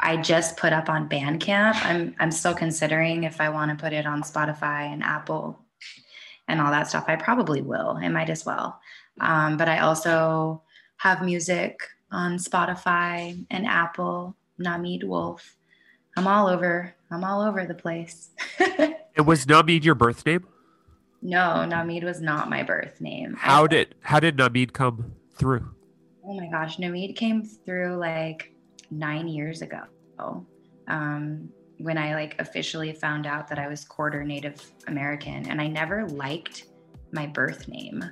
[0.00, 1.74] I just put up on Bandcamp.
[1.84, 5.58] I'm I'm still considering if I want to put it on Spotify and Apple
[6.46, 7.04] and all that stuff.
[7.08, 7.98] I probably will.
[8.00, 8.80] I might as well.
[9.20, 10.62] Um, but I also
[10.98, 11.80] have music
[12.12, 14.36] on Spotify and Apple.
[14.60, 15.56] Namid Wolf.
[16.16, 16.92] I'm all over.
[17.10, 18.30] I'm all over the place.
[18.58, 20.46] it was Namid your birth name?
[21.20, 23.34] no, Namid was not my birth name.
[23.36, 25.74] I- How did how did Namid come through?
[26.24, 28.52] Oh my gosh, Namid came through like
[28.90, 29.82] nine years ago.
[30.88, 35.68] Um, when I like officially found out that I was quarter Native American, and I
[35.68, 36.64] never liked
[37.12, 38.04] my birth name.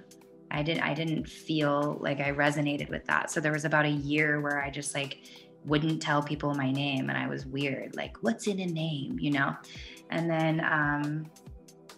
[0.51, 0.83] I didn't.
[0.83, 3.31] I didn't feel like I resonated with that.
[3.31, 5.19] So there was about a year where I just like
[5.65, 7.97] wouldn't tell people my name, and I was weird.
[7.97, 9.57] Like, what's in a name, you know?
[10.11, 11.27] And then, um,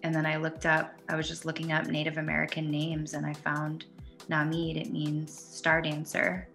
[0.02, 0.94] and then I looked up.
[1.10, 3.84] I was just looking up Native American names, and I found
[4.30, 6.48] Namid, it means star dancer.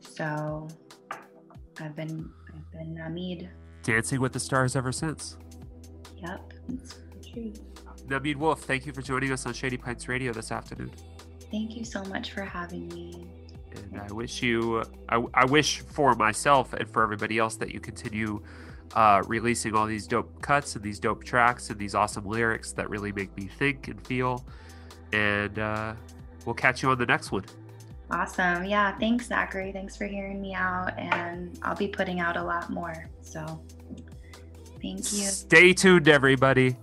[0.00, 0.68] So
[1.80, 3.48] I've been I've been Namid.
[3.82, 5.38] Dancing with the Stars ever since.
[6.16, 6.96] Yep, it's
[7.32, 7.52] true.
[8.06, 10.90] Namid Wolf, thank you for joining us on Shady Pines Radio this afternoon.
[11.50, 13.26] Thank you so much for having me.
[13.72, 17.80] And I wish you, I, I wish for myself and for everybody else that you
[17.80, 18.42] continue
[18.94, 22.90] uh, releasing all these dope cuts and these dope tracks and these awesome lyrics that
[22.90, 24.44] really make me think and feel.
[25.12, 25.94] And uh,
[26.44, 27.44] we'll catch you on the next one.
[28.10, 28.64] Awesome.
[28.64, 29.72] Yeah, thanks, Zachary.
[29.72, 30.98] Thanks for hearing me out.
[30.98, 33.08] And I'll be putting out a lot more.
[33.22, 33.62] So
[34.82, 35.28] thank you.
[35.28, 36.76] Stay tuned, everybody.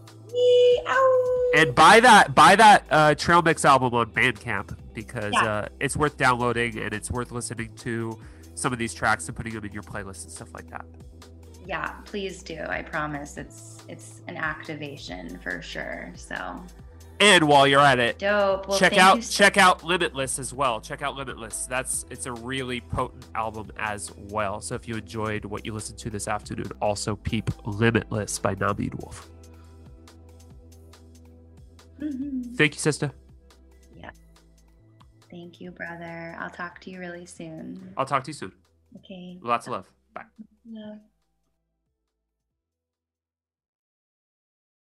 [1.56, 5.45] And buy that buy that uh, Trail Mix album on Bandcamp because Yeah.
[5.45, 8.20] uh, it's worth downloading and it's worth listening to
[8.54, 10.86] some of these tracks and putting them in your playlist and stuff like that.
[11.66, 12.60] Yeah, please do.
[12.68, 16.12] I promise it's it's an activation for sure.
[16.16, 16.36] So
[17.19, 18.68] And while you're at it, dope.
[18.68, 20.80] Well, check out so- check out Limitless as well.
[20.80, 21.65] Check out Limitless.
[21.65, 24.61] That's it's a really potent album as well.
[24.61, 28.94] So if you enjoyed what you listened to this afternoon, also peep Limitless by Namid
[29.02, 29.30] Wolf.
[31.99, 32.56] Mhm.
[32.56, 33.11] Thank you, sister.
[33.95, 34.11] Yeah.
[35.31, 36.35] Thank you, brother.
[36.39, 37.94] I'll talk to you really soon.
[37.98, 38.52] I'll talk to you soon.
[38.98, 39.39] Okay.
[39.41, 39.85] Lots of love.
[40.14, 40.23] Bye.
[40.69, 40.99] Love.